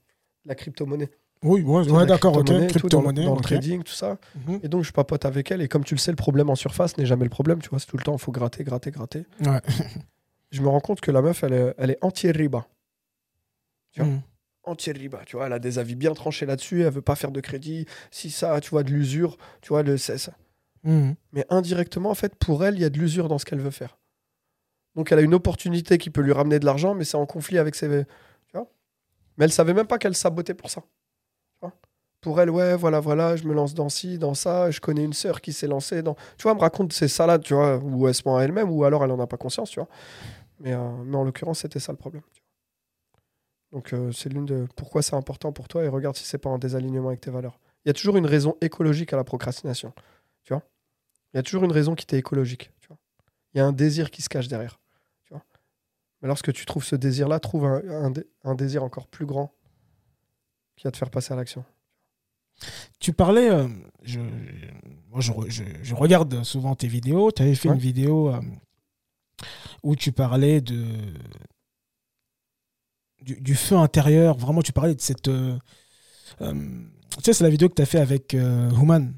[0.46, 1.10] la crypto-monnaie.
[1.44, 2.46] Oui, ouais, d'accord, ok.
[2.46, 4.18] tout, dans le- trading, tout ça.
[4.48, 4.60] Mhm.
[4.64, 5.62] Et donc, je papote avec elle.
[5.62, 7.62] Et comme tu le sais, le problème en surface n'est jamais le problème.
[7.62, 9.26] Tu vois, c'est tout le temps, il faut gratter, gratter, gratter.
[9.44, 9.60] Ouais.
[10.52, 12.68] je me rends compte que la meuf, elle est, elle est anti-riba.
[13.92, 14.22] Tu vois Mhm.
[14.64, 17.40] Anti-riba, tu vois, elle a des avis bien tranchés là-dessus, elle veut pas faire de
[17.42, 20.34] crédit, si ça, tu vois, de l'usure, tu vois, le, c'est ça.
[20.84, 21.16] Mhm.
[21.34, 23.72] Mais indirectement, en fait, pour elle, il y a de l'usure dans ce qu'elle veut
[23.72, 23.98] faire.
[24.96, 27.58] Donc elle a une opportunité qui peut lui ramener de l'argent, mais c'est en conflit
[27.58, 27.88] avec ses.
[28.48, 28.68] Tu vois
[29.38, 30.84] mais elle savait même pas qu'elle sabotait pour ça.
[32.22, 35.14] Pour elle, ouais, voilà, voilà, je me lance dans ci, dans ça, je connais une
[35.14, 36.14] sœur qui s'est lancée dans.
[36.38, 38.70] Tu vois, elle me raconte ses salades, tu vois, ou elle se ment à elle-même,
[38.70, 39.90] ou alors elle en a pas conscience, tu vois.
[40.60, 42.22] Mais, euh, mais en l'occurrence, c'était ça le problème.
[43.72, 44.68] Donc euh, c'est l'une de.
[44.76, 47.60] Pourquoi c'est important pour toi et regarde si c'est pas en désalignement avec tes valeurs.
[47.86, 49.94] Il y a toujours une raison écologique à la procrastination.
[50.44, 50.62] Tu vois
[51.34, 52.72] Il y a toujours une raison qui t'est écologique.
[52.82, 52.98] Tu vois
[53.54, 54.80] Il y a un désir qui se cache derrière.
[55.24, 55.34] Tu
[56.22, 58.14] Mais lorsque tu trouves ce désir-là, trouve un,
[58.44, 59.52] un désir encore plus grand
[60.76, 61.64] qui va te faire passer à l'action.
[63.00, 63.68] Tu parlais, euh,
[64.04, 64.20] je,
[65.10, 67.32] moi je, re- je- je regarde souvent tes vidéos.
[67.32, 67.76] Tu avais fait Ouais.
[67.76, 68.40] une vidéo euh,
[69.84, 70.86] où tu parlais de
[73.22, 74.38] du, du feu intérieur.
[74.38, 75.28] Vraiment, tu parlais de cette.
[75.28, 75.58] euh,
[76.40, 79.14] tu sais, c'est la vidéo que tu as fait avec Human.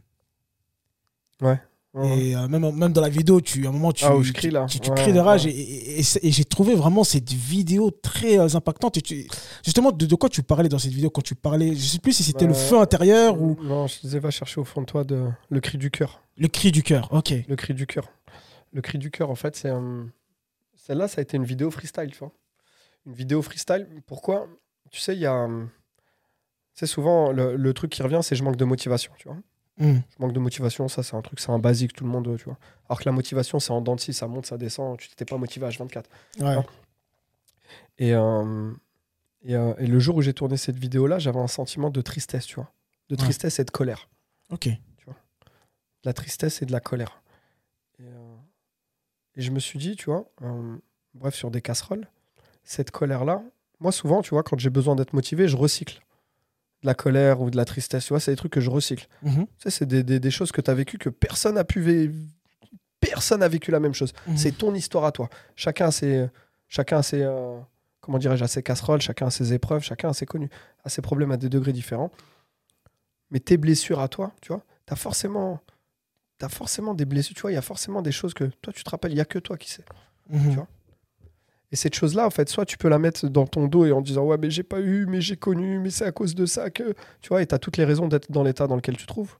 [1.42, 1.60] Ouais.
[1.96, 4.66] Et euh, même, même dans la vidéo, tu, à un moment, tu, Ah, crie, là.
[4.68, 5.46] tu, tu Ouais, cries de rage.
[5.46, 5.52] ouais.
[5.52, 8.98] Et, et- et c'est- et j'ai trouvé vraiment cette vidéo très euh, impactante.
[8.98, 9.28] Et tu-
[9.64, 11.76] justement, de, de quoi tu parlais dans cette vidéo quand tu parlais?
[11.76, 14.60] Je sais plus si c'était le Bah, feu intérieur ou Non, je disais, va chercher
[14.60, 15.28] au fond de toi de...
[15.50, 16.24] le cri du cœur.
[16.36, 17.10] le cri du cœur.
[17.14, 17.32] Ok.
[17.48, 18.10] Le cri du cœur.
[18.72, 19.70] Le cri du cœur, en fait, c'est.
[20.76, 22.32] Celle-là, ça a été une vidéo freestyle, tu vois.
[23.06, 23.88] Une vidéo freestyle.
[24.08, 24.48] Pourquoi?
[24.90, 25.48] Tu sais, il y a.
[25.48, 29.38] Tu sais, souvent, le, le truc qui revient, c'est je manque de motivation, tu vois.
[29.78, 29.98] Hmm.
[30.10, 32.44] Je manque de motivation, ça, c'est un truc, c'est un basique, tout le monde, tu
[32.46, 32.58] vois.
[32.88, 35.26] Alors que la motivation, c'est en dents de scie, ça monte, ça descend, tu t'étais
[35.26, 36.04] pas motivé à H24.
[36.40, 36.56] Ouais.
[36.56, 36.66] Non.
[37.98, 38.72] Et, euh,
[39.44, 42.46] et, euh, et le jour où j'ai tourné cette vidéo-là, j'avais un sentiment de tristesse,
[42.46, 42.72] tu vois.
[43.10, 43.18] De Ouais.
[43.24, 44.10] tristesse et de colère.
[44.52, 44.68] Ok.
[44.68, 47.22] de la tristesse et de la colère.
[47.98, 48.36] Et, euh,
[49.38, 50.30] et je me suis dit, tu vois,
[51.14, 52.08] bref, sur des casseroles,
[52.66, 53.42] cette colère-là,
[53.80, 56.02] moi souvent, tu vois, quand j'ai besoin d'être motivé, je recycle
[56.84, 59.08] de la colère ou de la tristesse, tu vois, c'est des trucs que je recycle.
[59.24, 59.46] Mhm.
[59.48, 61.82] Tu sais, c'est des, des- des choses que tu as vécues que personne n'a pu
[61.82, 62.14] vivre.
[63.00, 64.14] Personne n'a vécu la même chose.
[64.28, 64.38] Mhm.
[64.38, 65.30] C'est ton histoire à toi.
[65.56, 66.28] Chacun a ses,
[66.68, 67.58] chacun a ses, euh,
[68.02, 70.50] comment dirais-je, a ses casseroles, chacun a ses épreuves, chacun a ses connus,
[70.84, 72.12] a ses problèmes à des degrés différents.
[73.32, 75.60] Mais tes blessures à toi, tu vois, t'as forcément,
[76.42, 77.36] as forcément des blessures.
[77.36, 79.12] Tu vois, il y a forcément des choses que toi tu te rappelles.
[79.14, 79.86] Il y a que toi qui sais.
[80.30, 80.50] Mhm.
[80.50, 80.68] Tu vois.
[81.74, 84.00] Et cette chose-là, en fait, soit tu peux la mettre dans ton dos et en
[84.02, 86.70] disant ouais mais j'ai pas eu, mais j'ai connu, mais c'est à cause de ça
[86.70, 89.08] que, tu vois, et t'as toutes les raisons d'être dans l'état dans lequel tu te
[89.08, 89.38] trouves.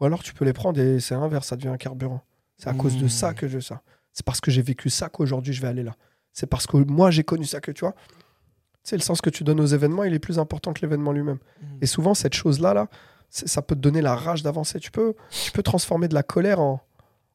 [0.00, 2.22] Ou alors tu peux les prendre et c'est l'inverse, ça devient un carburant.
[2.56, 3.08] C'est à cause de Mmh.
[3.10, 3.82] ça que je ça.
[4.14, 5.94] C'est parce que j'ai vécu ça qu'aujourd'hui je vais aller là.
[6.32, 7.92] C'est parce que moi j'ai connu ça que tu vois.
[7.92, 11.12] Tu sais, le sens que tu donnes aux événements, il est plus important que l'événement
[11.12, 11.38] lui-même.
[11.60, 11.68] Mhm.
[11.82, 12.88] Et souvent, cette chose-là, là,
[13.30, 14.78] c'est- ça peut te donner la rage d'avancer.
[14.80, 15.14] Tu peux,
[15.44, 16.80] tu peux transformer de la colère en,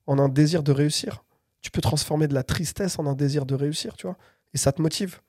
[0.08, 1.24] en un désir de réussir.
[1.62, 4.18] Tu peux transformer de la tristesse en un désir de réussir, tu vois.
[4.54, 5.20] Et ça te motive.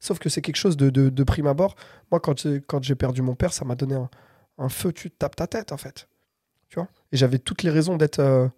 [0.00, 1.74] Sauf que c'est quelque chose de, de, de prime abord.
[2.10, 4.08] Moi, quand j'ai, quand j'ai perdu mon père, ça m'a donné un,
[4.58, 6.08] un feu, tu te tapes ta tête, en fait.
[6.68, 8.48] Tu vois Et j'avais toutes les raisons d'être, euh,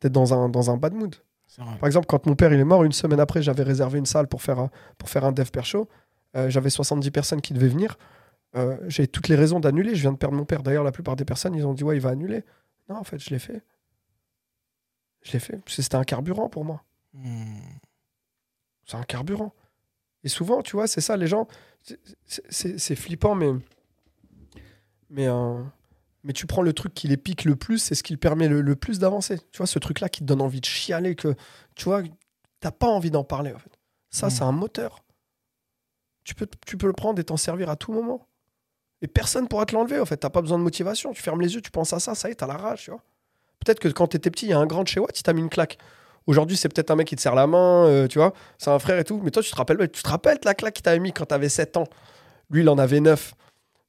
[0.00, 1.16] d'être dans, un, dans un bad mood.
[1.56, 4.26] Par exemple, quand mon père il est mort, une semaine après, j'avais réservé une salle
[4.28, 5.88] pour faire un, pour faire un dev per show.
[6.36, 7.96] Euh, j'avais 70 personnes qui devaient venir.
[8.56, 9.94] Euh, j'ai toutes les raisons d'annuler.
[9.94, 10.62] Je viens de perdre mon père.
[10.62, 12.44] D'ailleurs, la plupart des personnes, ils ont dit ouais, il va annuler.
[12.88, 13.62] Non, en fait, je l'ai fait.
[15.22, 15.60] Je l'ai fait.
[15.66, 16.82] C'était un carburant pour moi.
[17.14, 17.60] Mhm.
[18.84, 19.52] C'est un carburant.
[20.24, 21.46] Et souvent, tu vois, c'est ça, les gens.
[22.26, 23.52] c'est- flippant, mais.
[25.10, 25.62] Mais, euh,
[26.24, 28.48] mais tu prends le truc qui les pique le plus, c'est ce qui le permet
[28.48, 29.38] le, le plus d'avancer.
[29.52, 31.34] Tu vois, ce truc-là qui te donne envie de chialer, que
[31.76, 32.02] tu vois,
[32.60, 33.70] t'as pas envie d'en parler, en fait.
[34.10, 35.04] Ça, c'est un moteur.
[36.24, 38.26] Tu peux, tu peux le prendre et t'en servir à tout moment.
[39.02, 40.16] Et personne pourra te l'enlever, en fait.
[40.16, 41.12] T'as pas besoin de motivation.
[41.12, 42.90] Tu fermes les yeux, tu penses à ça, ça y est, t'as la rage, tu
[42.90, 43.02] vois.
[43.66, 45.32] Peut-être que quand t'étais petit, il y a un grand de chez Watt, il t'a
[45.32, 45.76] mis une claque.
[46.28, 48.32] Aujourd'hui, c'est peut-être un mec qui te serre la main, euh, tu vois.
[48.58, 49.20] C'est un frère et tout.
[49.24, 51.48] Mais toi, tu te rappelles, tu te rappelles la claque qu'il t'avait mis quand t'avais
[51.48, 51.88] 7 ans?
[52.50, 53.34] Lui, il en avait 9.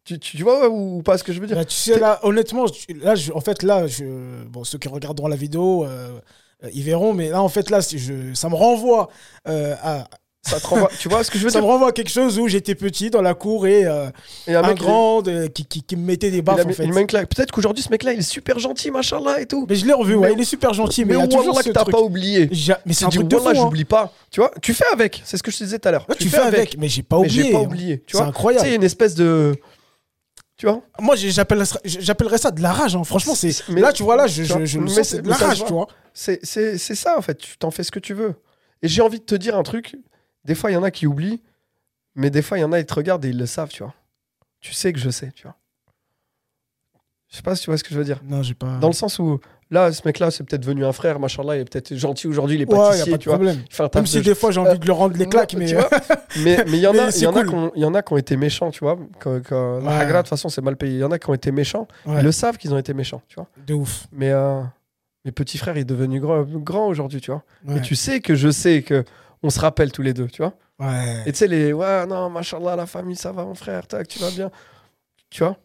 [0.03, 1.57] Tu, tu, tu vois ou, ou pas ce que je veux dire?
[1.57, 2.65] Bah, tu sais, là, honnêtement,
[3.01, 6.19] là, je- en fait, là, je, bon, ceux qui regarderont la vidéo, euh,
[6.63, 9.09] euh, ils verront, mais là, en fait, là, je, ça me renvoie
[9.47, 10.07] euh, à.
[10.47, 12.09] Ça te renvoie- Tu vois ce que je veux Ça dire me renvoie à quelque
[12.09, 14.09] chose où j'étais petit dans la cour et euh,
[14.47, 15.21] Et un, mec, grand
[15.53, 16.87] qui, qui, qui me mettait des baffes, en fait.
[16.87, 19.65] Peut-être qu'aujourd'hui, ce mec-là, il est super gentil, machin là et tout.
[19.69, 21.27] Mais je l'ai revu, ouais, Mais- il est super gentil, mais, Mais il y a
[21.27, 21.93] toujours Wallah ce que t'as truc.
[21.95, 22.47] pas oublié.
[22.51, 23.43] J'a- Mais c'est un truc de fou.
[23.45, 23.63] Wallah, hein.
[23.63, 24.13] j'oublie pas.
[24.31, 25.21] Tu vois, tu fais avec.
[25.25, 26.05] C'est ce que je te disais tout à l'heure.
[26.09, 27.43] Ouais, tu, fais avec, mais j'ai pas mais oublié.
[27.43, 27.97] j'ai pas oublié.
[27.99, 28.65] Tu C'est vois, tu sais, incroyable.
[28.65, 29.55] il y a une espèce de.
[30.57, 32.95] Tu vois Moi, j'ai- j'appelle- j'appellerais ça de la rage.
[32.95, 33.03] hein.
[33.03, 34.95] Franchement, c'est Mais- là, tu vois, là, je, tu vois, je, je le mais sens,
[34.95, 35.67] c'est- c'est de mais la ça se rage, voit.
[35.67, 35.87] tu vois.
[36.13, 37.35] C'est c'est- c'est ça, en fait.
[37.37, 38.33] Tu t'en fais ce que tu veux.
[38.81, 39.95] Et j'ai envie de te dire un truc.
[40.47, 41.41] Des fois, il y en a qui oublient.
[42.15, 43.83] Mais des fois, il y en a, ils te regardent et ils le savent, tu
[43.83, 43.93] vois.
[44.59, 45.55] Tu sais que je sais, tu vois.
[47.29, 48.21] Je sais pas si tu vois ce que je veux dire.
[48.23, 48.77] Non, j'ai pas.
[48.77, 49.39] Dans le sens où,
[49.69, 52.61] là, ce mec-là, c'est peut-être devenu un frère, machallah, il est peut-être gentil aujourd'hui, il
[52.61, 53.37] est Ouais, y a pâtissier, pas de tu vois.
[53.37, 53.63] problème.
[53.69, 55.65] Taf Même si de- des fois j'ai envie de le rendre les claques, mais.
[55.65, 55.89] tu vois.
[56.43, 57.71] mais mais il y en a, il y cool.
[57.75, 58.95] y en a qui ont été méchants, tu vois.
[58.95, 59.41] Ouais.
[59.45, 60.93] hagra, de toute façon, c'est mal payé.
[60.93, 61.87] Il y en a qui ont été méchants.
[62.05, 63.47] Ouais, Ils le savent qu'ils ont été méchants, tu vois.
[63.67, 64.07] de ouf.
[64.13, 64.61] Mais euh,
[65.25, 67.43] mes petits frères, il est devenu grand, grand aujourd'hui, tu vois.
[67.75, 69.03] Et tu sais que je sais que
[69.43, 70.53] on se rappelle tous les deux, tu vois.
[70.79, 71.23] Ouais.
[71.25, 74.19] Et tu sais, les ouais, non, machallah, la famille, ça va, mon frère, tac, tu
[74.19, 74.51] vas bien.
[75.29, 75.57] Tu vois?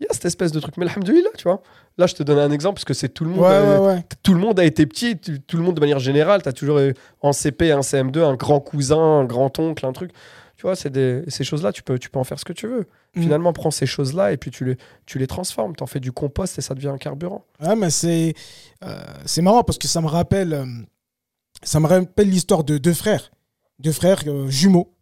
[0.00, 0.76] Il y a cette espèce de truc.
[0.76, 1.62] Mais alhamdoulilah, tu vois.
[1.96, 3.40] Là, je te donne un exemple parce que c'est tout le monde.
[3.40, 4.04] Ouais, euh, ouais.
[4.22, 6.42] Tout le monde a été petit, tu- tout le monde de manière générale.
[6.42, 6.92] Tu as toujours eu
[7.22, 10.12] en CP, un CM2, un grand cousin, un grand-oncle, un truc.
[10.56, 12.66] Tu vois, c'est des, ces choses-là, tu peux, tu peux en faire ce que tu
[12.66, 12.86] veux.
[13.14, 13.22] Mm.
[13.22, 15.74] Finalement, prends ces choses-là et puis tu les, tu les transformes.
[15.76, 17.44] Tu en fais du compost et ça devient un carburant.
[17.62, 18.34] Ouais, mais c'est
[18.84, 20.66] euh, c'est marrant parce que ça me rappelle euh,
[21.62, 23.30] ça me rappelle l'histoire de deux frères,
[23.78, 24.92] deux frères euh, jumeaux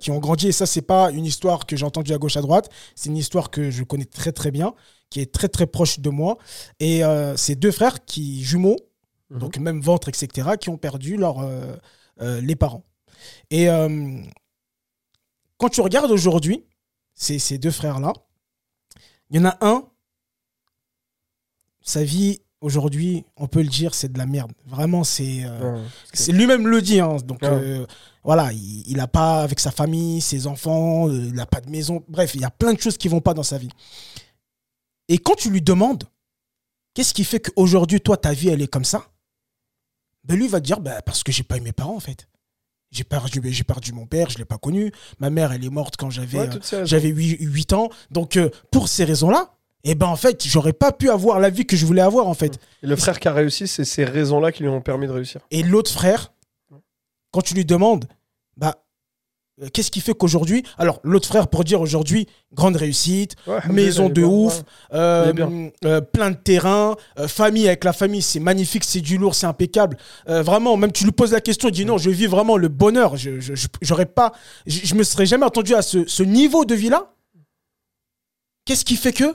[0.00, 2.40] qui ont grandi et ça c'est pas une histoire que j'ai entendue à gauche à
[2.40, 4.74] droite, c'est une histoire que je connais très très bien,
[5.10, 6.38] qui est très très proche de moi
[6.78, 8.76] et euh, c'est deux frères qui jumeaux,
[9.30, 9.38] Mhm.
[9.38, 11.76] donc même ventre etc, qui ont perdu leur euh,
[12.20, 12.84] euh, les parents.
[13.50, 13.66] Et
[15.58, 16.64] quand tu regardes aujourd'hui
[17.14, 18.12] ces, ces deux frères là,
[19.28, 19.86] il y en a un
[21.82, 24.52] sa vie aujourd'hui, on peut le dire, c'est de la merde.
[24.66, 25.44] Vraiment, c'est.
[25.44, 25.82] euh, Ouais.
[26.12, 27.00] c'est lui-même le dit.
[27.00, 27.16] hein.
[27.24, 27.48] Donc, Ouais.
[27.48, 27.86] euh,
[28.24, 31.70] voilà, il il a pas avec sa famille, ses enfants, euh, il n'a pas de
[31.70, 32.04] maison.
[32.08, 33.70] Bref, il y a plein de choses qui vont pas dans sa vie.
[35.08, 36.04] Et quand tu lui demandes,
[36.94, 39.06] qu'est-ce qui fait qu'aujourd'hui, toi, ta vie, elle est comme ça?
[40.24, 42.28] Ben Lui va te dire, ben, parce que j'ai pas eu mes parents, en fait.
[42.90, 44.92] J'ai perdu, j'ai perdu mon père, je l'ai pas connu.
[45.18, 46.86] Ma mère, elle est morte quand j'avais Ouais, euh, toutes ces raisons.
[46.86, 47.88] j'avais 8, ans.
[48.10, 48.38] Donc,
[48.70, 49.54] pour ces raisons-là,
[49.84, 52.34] eh ben, en fait, j'aurais pas pu avoir la vie que je voulais avoir, en
[52.34, 52.58] fait.
[52.82, 55.40] Et le frère qui a réussi, c'est ces raisons-là qui lui ont permis de réussir.
[55.50, 56.32] Et l'autre frère,
[57.32, 58.04] quand tu lui demandes,
[58.56, 58.82] bah,
[59.62, 60.64] euh, qu'est-ce qui fait qu'aujourd'hui.
[60.78, 64.64] Alors, l'autre frère, pour dire aujourd'hui, grande réussite, Ouais, maison de bien, ouf, ouais.
[64.94, 69.34] euh, euh, plein de terrain, euh, famille avec la famille, c'est magnifique, c'est du lourd,
[69.34, 69.96] c'est impeccable.
[70.26, 73.16] Vraiment, même tu lui poses la question, il dit non, je vis vraiment le bonheur.
[73.16, 74.32] Je, je, pas,
[74.66, 77.12] je, je me serais jamais attendu à ce, ce niveau de vie-là.
[78.64, 79.34] Qu'est-ce qui fait que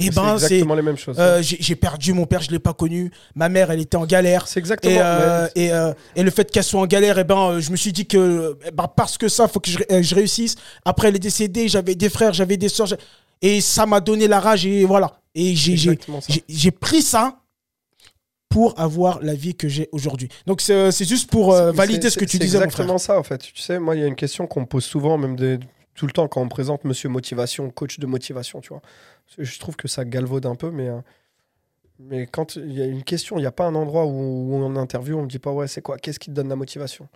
[0.00, 0.44] Eh C'est ben, c'est.
[0.46, 1.16] exactement les mêmes choses.
[1.18, 3.10] euh, j'ai perdu mon père, je l'ai pas connu.
[3.34, 4.48] Ma mère, elle était en galère.
[4.48, 4.92] c'est exactement.
[4.94, 7.76] Et, euh, et, euh, et le fait qu'elle soit en galère, eh ben, je me
[7.76, 10.56] suis dit que eh ben, parce que ça, faut que je, ré- je réussisse.
[10.84, 12.94] Après, elle est décédée, j'avais des frères, j'avais des soeurs.
[13.42, 14.66] Et ça m'a donné la rage.
[14.66, 15.12] Et voilà.
[15.34, 17.36] Et j'ai pris ça
[18.48, 20.28] pour avoir la vie que j'ai aujourd'hui.
[20.46, 22.98] Donc, c'est c'est juste pour C'est- valider c'est- ce que tu c'est disais, mon exactement
[22.98, 23.14] frère.
[23.14, 23.38] ça, en fait.
[23.38, 25.60] Tu sais, moi, il y a une question qu'on me pose souvent, même des-
[26.00, 28.80] tout le temps, quand on me présente Monsieur Motivation, coach de motivation, tu vois.
[29.36, 30.98] Je trouve que ça galvaude un peu, mais, euh,
[31.98, 34.54] mais quand il y a une question, il n'y a pas un endroit où, où
[34.54, 37.06] on interview, on me dit pas, ouais, c'est quoi Qu'est-ce qui te donne la motivation?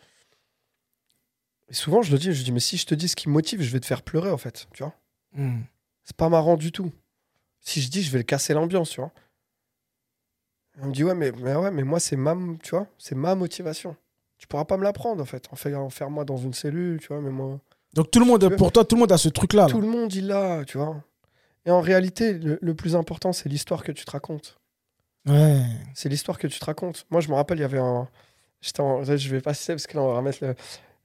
[1.70, 3.32] Et souvent, je le dis, je dis, mais si je te dis ce qui me
[3.32, 4.92] motive, je vais te faire pleurer, en fait, tu vois.
[5.32, 5.62] Hmm.
[6.04, 6.92] C'est pas marrant du tout.
[7.60, 9.12] Si je dis, je vais le casser l'ambiance, tu vois.
[10.82, 13.34] On me dit, ouais, mais, mais, ouais, mais moi, c'est ma, tu vois, c'est ma
[13.34, 13.96] motivation.
[14.36, 15.48] Tu pourras pas me l'apprendre, en fait.
[15.52, 17.58] En fait, enferme-moi dans une cellule, tu vois, mais moi.
[17.94, 19.62] Donc, tout le monde, pour toi, tout le monde a ce truc-là.
[19.62, 19.68] là.
[19.68, 21.02] Tout le monde, il l'a, tu vois.
[21.66, 24.58] Et en réalité, le, le plus important, c'est l'histoire que tu te racontes.
[25.26, 25.62] Ouais.
[25.94, 27.06] C'est l'histoire que tu te racontes.
[27.10, 28.08] Moi, je me rappelle, il y avait un.
[28.60, 29.02] J'étais en...
[29.04, 30.54] Je vais pas citer parce que là, on va remettre le.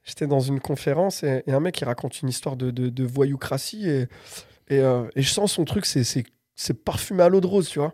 [0.04, 3.04] J'étais dans une conférence et, et un mec qui raconte une histoire de, de, de
[3.04, 4.08] voyoucratie et,
[4.68, 6.24] et, euh, et je sens son truc, c'est,
[6.84, 7.92] parfumé à l'eau de rose, tu vois.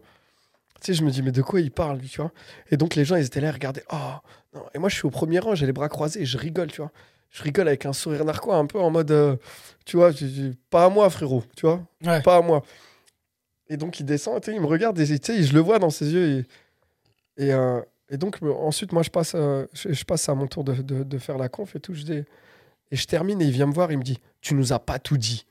[0.80, 2.30] Tu sais, je me dis, mais de quoi il parle, lui, tu vois
[2.70, 3.84] Et donc, les gens, ils étaient là, ils regardaient.
[3.92, 3.96] Oh,
[4.54, 4.64] non.
[4.74, 6.80] Et moi, je suis au premier rang, j'ai les bras croisés et je rigole, tu
[6.80, 6.92] vois.
[7.30, 9.36] Je rigole avec un sourire narquois, un peu en mode, euh,
[9.84, 12.22] tu vois, je- je- pas à moi, frérot, tu vois Ouais.
[12.22, 12.62] pas à moi.
[13.68, 16.46] Et donc il descend, il me regarde et je le vois dans ses yeux.
[17.36, 20.34] Et, et, euh, et donc euh, ensuite, moi, je passe, euh, je, je passe à
[20.34, 21.92] mon tour de, de- de faire la conf et tout.
[21.94, 22.22] Je dis,
[22.92, 24.98] et je termine et il vient me voir, il me dit, tu nous as pas
[24.98, 25.44] tout dit.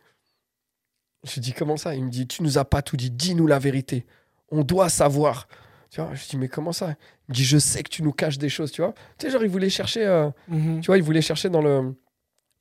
[1.23, 1.95] Je dis, comment ça?
[1.95, 4.05] Il me dit, tu nous as pas tout dit, dis-nous la vérité.
[4.49, 5.47] On doit savoir.
[5.89, 6.95] Tu vois, je dis, mais comment ça?
[7.29, 8.93] Dit, je sais que tu nous caches des choses, tu vois.
[9.17, 10.81] Tu sais, genre, il voulait chercher, euh, Mhm.
[10.81, 11.95] tu vois, il voulait chercher dans le.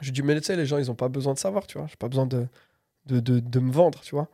[0.01, 1.87] Je dis, mais tu sais, les gens, ils ont pas besoin de savoir, tu vois.
[1.87, 2.47] J'ai pas besoin de,
[3.07, 4.29] de, de, de me vendre, tu vois.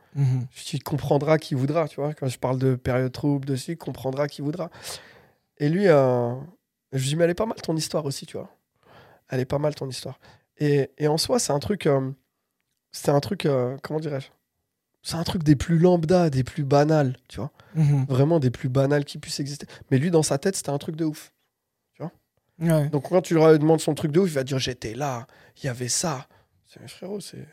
[0.51, 2.13] Je dis, il comprendra qui voudra, tu vois.
[2.13, 4.69] Quand je parle de période trouble, dessus, comprendra qui voudra.
[5.57, 6.33] Et lui, euh,
[6.91, 8.49] je lui dis, mais elle est pas mal ton histoire aussi, tu vois.
[9.29, 10.19] Elle est pas mal ton histoire.
[10.57, 11.85] Et, et en soi, c'est un truc.
[11.85, 12.11] euh,
[12.91, 13.47] c'est un truc.
[13.83, 14.27] comment dirais-je?
[15.03, 17.51] C'est un truc des plus lambda, des plus banals, tu vois.
[17.75, 18.05] Mhm.
[18.09, 19.65] Vraiment des plus banals qui puissent exister.
[19.89, 21.31] Mais lui, dans sa tête, c'était un truc de ouf.
[22.59, 22.89] Ouais.
[22.89, 25.25] Donc quand tu lui demandes son truc de ouf, il va dire j'étais là,
[25.57, 26.27] il y avait ça.
[26.67, 27.47] C'est frérot, c'est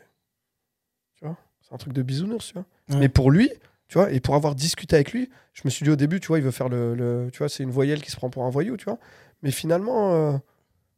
[1.15, 2.65] tu vois, c'est un truc de bisounours, tu vois.
[2.89, 2.97] Ouais.
[2.97, 3.49] Mais pour lui,
[3.87, 6.27] tu vois, et pour avoir discuté avec lui, je me suis dit au début, tu
[6.27, 8.43] vois, il veut faire le, le- tu vois, c'est une voyelle qui se prend pour
[8.45, 8.99] un voyou, tu vois.
[9.41, 10.37] Mais finalement, euh,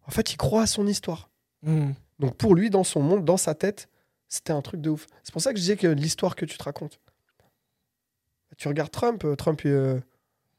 [0.06, 1.30] en fait, il croit à son histoire.
[1.64, 1.94] Mhm.
[2.20, 3.88] Donc pour lui, dans son monde, dans sa tête,
[4.28, 5.08] c'était un truc de ouf.
[5.24, 7.00] C'est pour ça que je disais que l'histoire que tu te racontes.
[8.62, 9.99] Tu regardes Trump, euh, Trump, euh,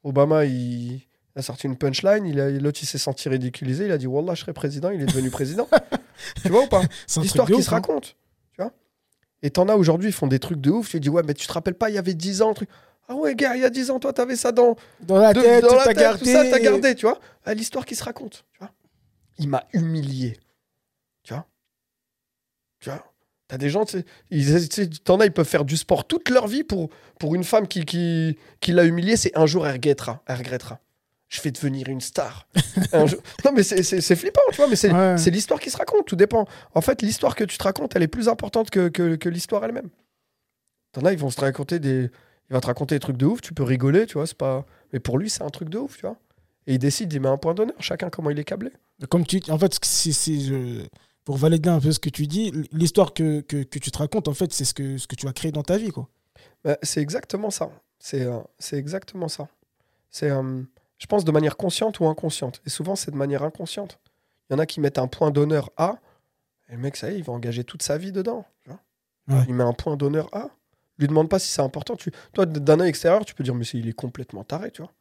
[0.03, 1.03] Obama, il,
[1.37, 4.35] a sorti une punchline, il a- l'autre il s'est senti ridiculisé, il a dit Wallah,
[4.35, 5.69] je serai président, il est devenu président.
[6.43, 6.83] tu vois ou pas?
[7.19, 7.75] L'histoire qui se hein.
[7.75, 8.17] raconte.
[8.55, 8.73] Tu vois?
[9.43, 10.89] Et t'en as aujourd'hui, ils font des trucs de ouf.
[10.89, 12.69] Tu dis, ouais, mais tu te rappelles pas, il y avait 10 ans, truc.
[13.07, 15.41] Ah ouais, gars, il y a 10 ans, toi, t'avais ça dans, Dans la de-
[15.41, 16.19] tête, dans la tête, gardé.
[16.19, 17.21] tout ça, t'as gardé, tu vois?
[17.45, 18.73] Ah, L'histoire qui se raconte, tu vois?
[19.39, 20.41] Il m'a humilié.
[21.23, 21.47] Tu vois?
[22.81, 23.12] Tu vois?
[23.53, 26.47] T'as des gens, tu sais, ils- t'en as, ils peuvent faire du sport toute leur
[26.49, 26.89] vie pour,
[27.19, 30.23] pour une femme qui, qui, qui l'a humilié, c'est un jour, elle regrettera.
[30.27, 30.81] Elle regrettera.
[31.29, 32.47] Je vais devenir une star.
[32.95, 35.17] Un jour- Non, mais c'est- flippant, tu vois, mais c'est Ouais.
[35.31, 36.47] l'histoire qui se raconte, tout dépend.
[36.75, 39.63] En fait, l'histoire que tu te racontes, elle est plus importante que, que, que l'histoire
[39.67, 39.91] elle-même.
[40.93, 42.11] T'en as, ils vont se raconter des.
[42.49, 44.65] Il va te raconter des trucs de ouf, tu peux rigoler, tu vois, c'est pas.
[44.95, 46.17] Mais pour lui, c'est un truc de ouf, tu vois.
[46.67, 48.71] Et il décide, il met un point d'honneur, chacun comment il est câblé.
[49.11, 50.87] Comme tu, en fait, c'est, c'est, je-
[51.25, 54.29] pour valider un peu ce que tu dis, l'histoire que, que, que tu te racontes,
[54.29, 56.09] en fait, c'est ce que, ce que tu as créé dans ta vie, quoi.
[56.65, 57.71] Bah, c'est exactement ça.
[57.99, 59.49] C'est euh, c'est exactement ça.
[60.11, 60.63] C'est, euh,
[60.99, 62.61] je pense, de manière consciente ou inconsciente.
[62.67, 63.99] Et souvent, c'est de manière inconsciente.
[64.51, 65.99] Il y en a qui mettent un point d'honneur à,
[66.73, 68.47] et le mec, ça y est, il va engager toute sa vie dedans.
[68.65, 68.81] tu vois.
[69.29, 69.45] Ouais.
[69.47, 70.49] Il met un point d'honneur à.
[70.99, 71.97] Lui demande pas si c'est important.
[71.97, 74.93] Tu, toi, d'un œil extérieur, tu peux dire, mais il est complètement taré, tu vois.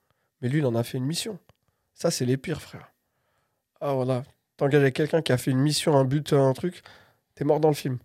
[0.41, 1.39] Mais lui, il en a fait une mission.
[1.93, 2.91] Ça, c'est les pires, frère.
[3.79, 4.23] Ah, voilà.
[4.61, 6.83] T'engages avec quelqu'un qui a fait une mission, un but, un truc,
[7.33, 7.97] t'es mort dans le film.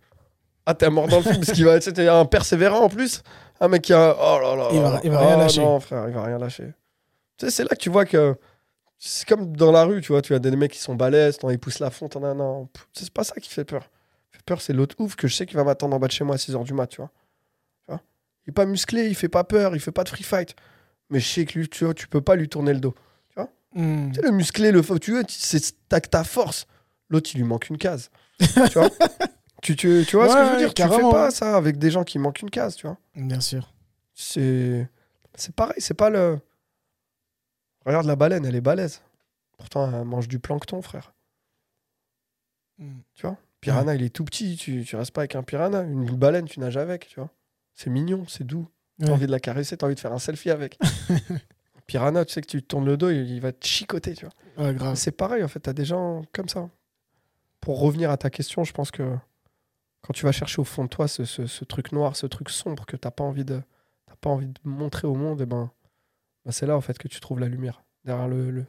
[0.65, 3.21] Ah, t'es mort dans le film parce qu'il va être un persévérant en plus.
[3.59, 4.15] Un mec qui a.
[4.19, 4.69] Oh là là.
[4.73, 5.61] Il va- il va rien Oh lâcher.
[5.61, 6.73] Non, frère, il va rien lâcher.
[7.37, 8.35] Tu sais, c'est là que tu vois que.
[8.97, 10.23] C'est comme dans la rue, tu vois.
[10.23, 12.15] Tu as des mecs qui sont balèzes, ils poussent la fonte.
[12.15, 12.69] Non, non.
[12.91, 13.83] C'est pas ça qui fait peur.
[14.31, 16.23] Fait peur, c'est l'autre ouf que je sais qu'il va m'attendre en bas de chez
[16.23, 17.11] moi à 6h du mat, tu vois.
[17.85, 18.01] Tu vois?
[18.47, 20.55] Il est pas musclé, il fait pas peur, il fait pas de free fight.
[21.11, 22.95] Mais je sais que lui, tu vois, tu peux pas lui tourner le dos.
[23.73, 24.09] Hmm.
[24.11, 26.65] Tu sais, le musclé, le faux, tu veux, c'est ta, ta force.
[27.09, 28.09] L'autre, il lui manque une case.
[28.39, 28.89] tu vois
[29.61, 30.73] tu, tu, tu vois ce que je veux dire?
[30.73, 32.97] Tu fais pas ça avec des gens qui manquent une case, tu vois.
[33.15, 33.73] Bien sûr.
[34.13, 34.89] C'est
[35.35, 36.39] c'est pareil, c'est pas le.
[37.85, 39.01] Regarde la baleine, elle est balèze.
[39.57, 41.13] Pourtant, elle mange du plancton, frère.
[42.77, 42.99] Hmm.
[43.59, 44.55] Piranha, il est tout petit.
[44.55, 45.81] Tu, tu restes pas avec un piranha.
[45.81, 47.29] Une baleine, tu nages avec, tu vois.
[47.73, 48.67] C'est mignon, c'est doux.
[48.99, 49.11] T'as Ouais.
[49.13, 50.77] envie de la caresser, t'as envie de faire un selfie avec.
[51.87, 54.65] piranha, tu sais que tu tournes le dos, il, il va te chicoter, tu vois.
[54.65, 54.95] Ouais, grave.
[54.95, 56.69] C'est pareil, en fait, t'as des gens comme ça.
[57.61, 59.15] Pour revenir à ta question, je pense que
[60.01, 62.49] quand tu vas chercher au fond de toi ce, ce- ce truc noir, ce truc
[62.49, 63.61] sombre que t'as pas envie de,
[64.05, 65.71] t'as pas envie de montrer au monde, et ben,
[66.45, 68.65] ben c'est là en fait que tu trouves la lumière derrière le, le-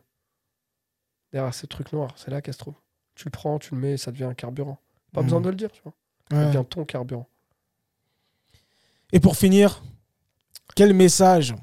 [1.33, 2.13] derrière ce truc noir.
[2.17, 2.75] C'est là qu'elle se trouve.
[3.15, 4.79] Tu le prends, tu le mets, ça devient un carburant.
[5.13, 5.93] Pas besoin de le dire, tu vois.
[6.31, 6.47] Ça Ouais.
[6.47, 7.29] devient ton carburant.
[9.13, 9.83] Et pour finir,
[10.75, 11.55] quel message,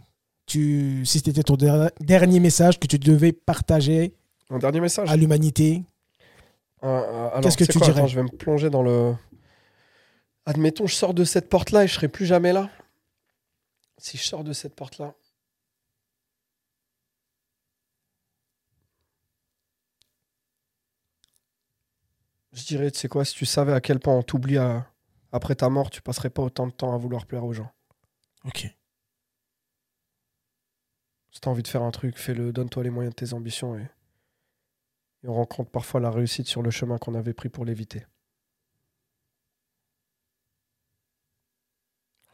[0.45, 4.13] tu, si c'était ton der- dernier message que tu devais partager
[4.49, 5.09] Un dernier message.
[5.09, 5.83] à l'humanité,
[6.83, 8.69] Euh, euh, alors, Qu'est-ce que tu sais tu quoi, dirais attends, Je vais me plonger
[8.69, 9.15] dans le.
[10.45, 12.69] Admettons, je sors de cette porte-là et je serai plus jamais là.
[13.97, 15.15] Si je sors de cette porte-là.
[22.53, 24.89] Je dirais, tu sais quoi, si tu savais à quel point on t'oublie à-
[25.31, 27.71] après ta mort, tu passerais pas autant de temps à vouloir plaire aux gens.
[28.45, 28.67] ok.
[31.35, 33.81] Si t'as envie de faire un truc, fais-le, donne-toi les moyens de tes ambitions et...
[33.81, 38.05] et on rencontre parfois la réussite sur le chemin qu'on avait pris pour l'éviter.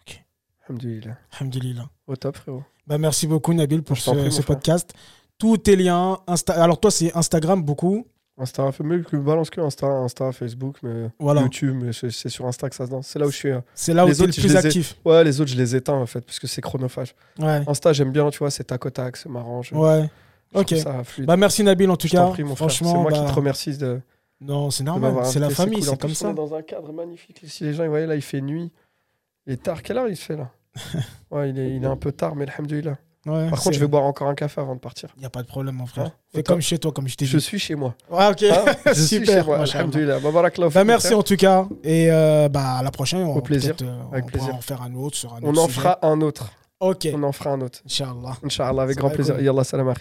[0.02, 0.24] Ok.
[0.68, 1.18] Alhamdoulilah.
[1.32, 1.90] Alhamdulillah.
[2.06, 2.64] Au top, frérot.
[2.86, 4.46] Bah, merci beaucoup, Nabil, pour Je ce, prie, frère.
[4.46, 4.94] podcast.
[5.40, 6.62] Tous tes liens, Insta...
[6.62, 8.06] alors toi, c'est Instagram beaucoup.
[8.42, 11.42] Insta, mieux que balance que Insta, Insta, Facebook, mais Voilà.
[11.42, 13.08] YouTube, mais c'est sur Insta que ça se danse.
[13.08, 13.50] C'est là où je suis.
[13.52, 13.62] euh.
[13.76, 14.96] C'est là où Les tu es le plus ai- actif.
[15.06, 17.16] Ouais, les autres, je les éteins en fait, parce que c'est chronophage.
[17.40, 17.62] Ouais.
[17.68, 19.62] Insta, j'aime bien, tu vois, c'est tac au tac, c'est marrant.
[19.62, 20.10] Je, Ouais.
[20.54, 20.76] je Ok.
[20.78, 21.02] ça.
[21.20, 22.28] Bah, merci, Nabil, en tout je cas.
[22.28, 22.70] prie, mon frère.
[22.72, 24.00] C'est Franchement, moi qui bah, te remercie de,
[24.42, 25.14] non, c'est normal.
[25.26, 25.84] C'est la famille, cool.
[25.90, 26.34] C'est comme ça.
[26.34, 27.42] Dans un cadre magnifique.
[27.46, 28.72] Si les gens, ils voyaient là, il fait nuit.
[29.48, 29.82] Il est tard.
[29.84, 30.50] Quelle heure il se fait là?
[31.32, 32.98] Ouais, il est, il est un peu tard, mais alhamdoulilah.
[33.28, 35.10] Ouais, Par contre, je vais boire encore un café avant de partir.
[35.16, 36.06] Il n'y a pas de problème, mon frère.
[36.06, 37.44] Ouais, Fais comme chez toi, comme je t'ai Je dit.
[37.44, 37.94] suis chez moi.
[38.10, 38.42] Ouais, ok.
[38.44, 39.42] Hein je suis Super.
[39.44, 39.58] chez moi.
[40.70, 41.20] Bah, merci frère.
[41.20, 41.68] en tout cas.
[41.84, 43.22] Et euh, bah, à la prochaine.
[43.22, 43.76] On, plaisir.
[43.84, 44.56] euh, Avec on plaisir.
[44.56, 45.80] en faire un autre sur un On autre en sujet.
[45.82, 46.52] fera un autre.
[46.80, 47.08] Ok.
[47.14, 47.80] On en fera un autre.
[47.86, 48.38] Inch'Allah.
[48.44, 49.36] Inch'Allah, avec grand plaisir.
[49.36, 49.44] cool.
[49.44, 49.94] Yallah, salam.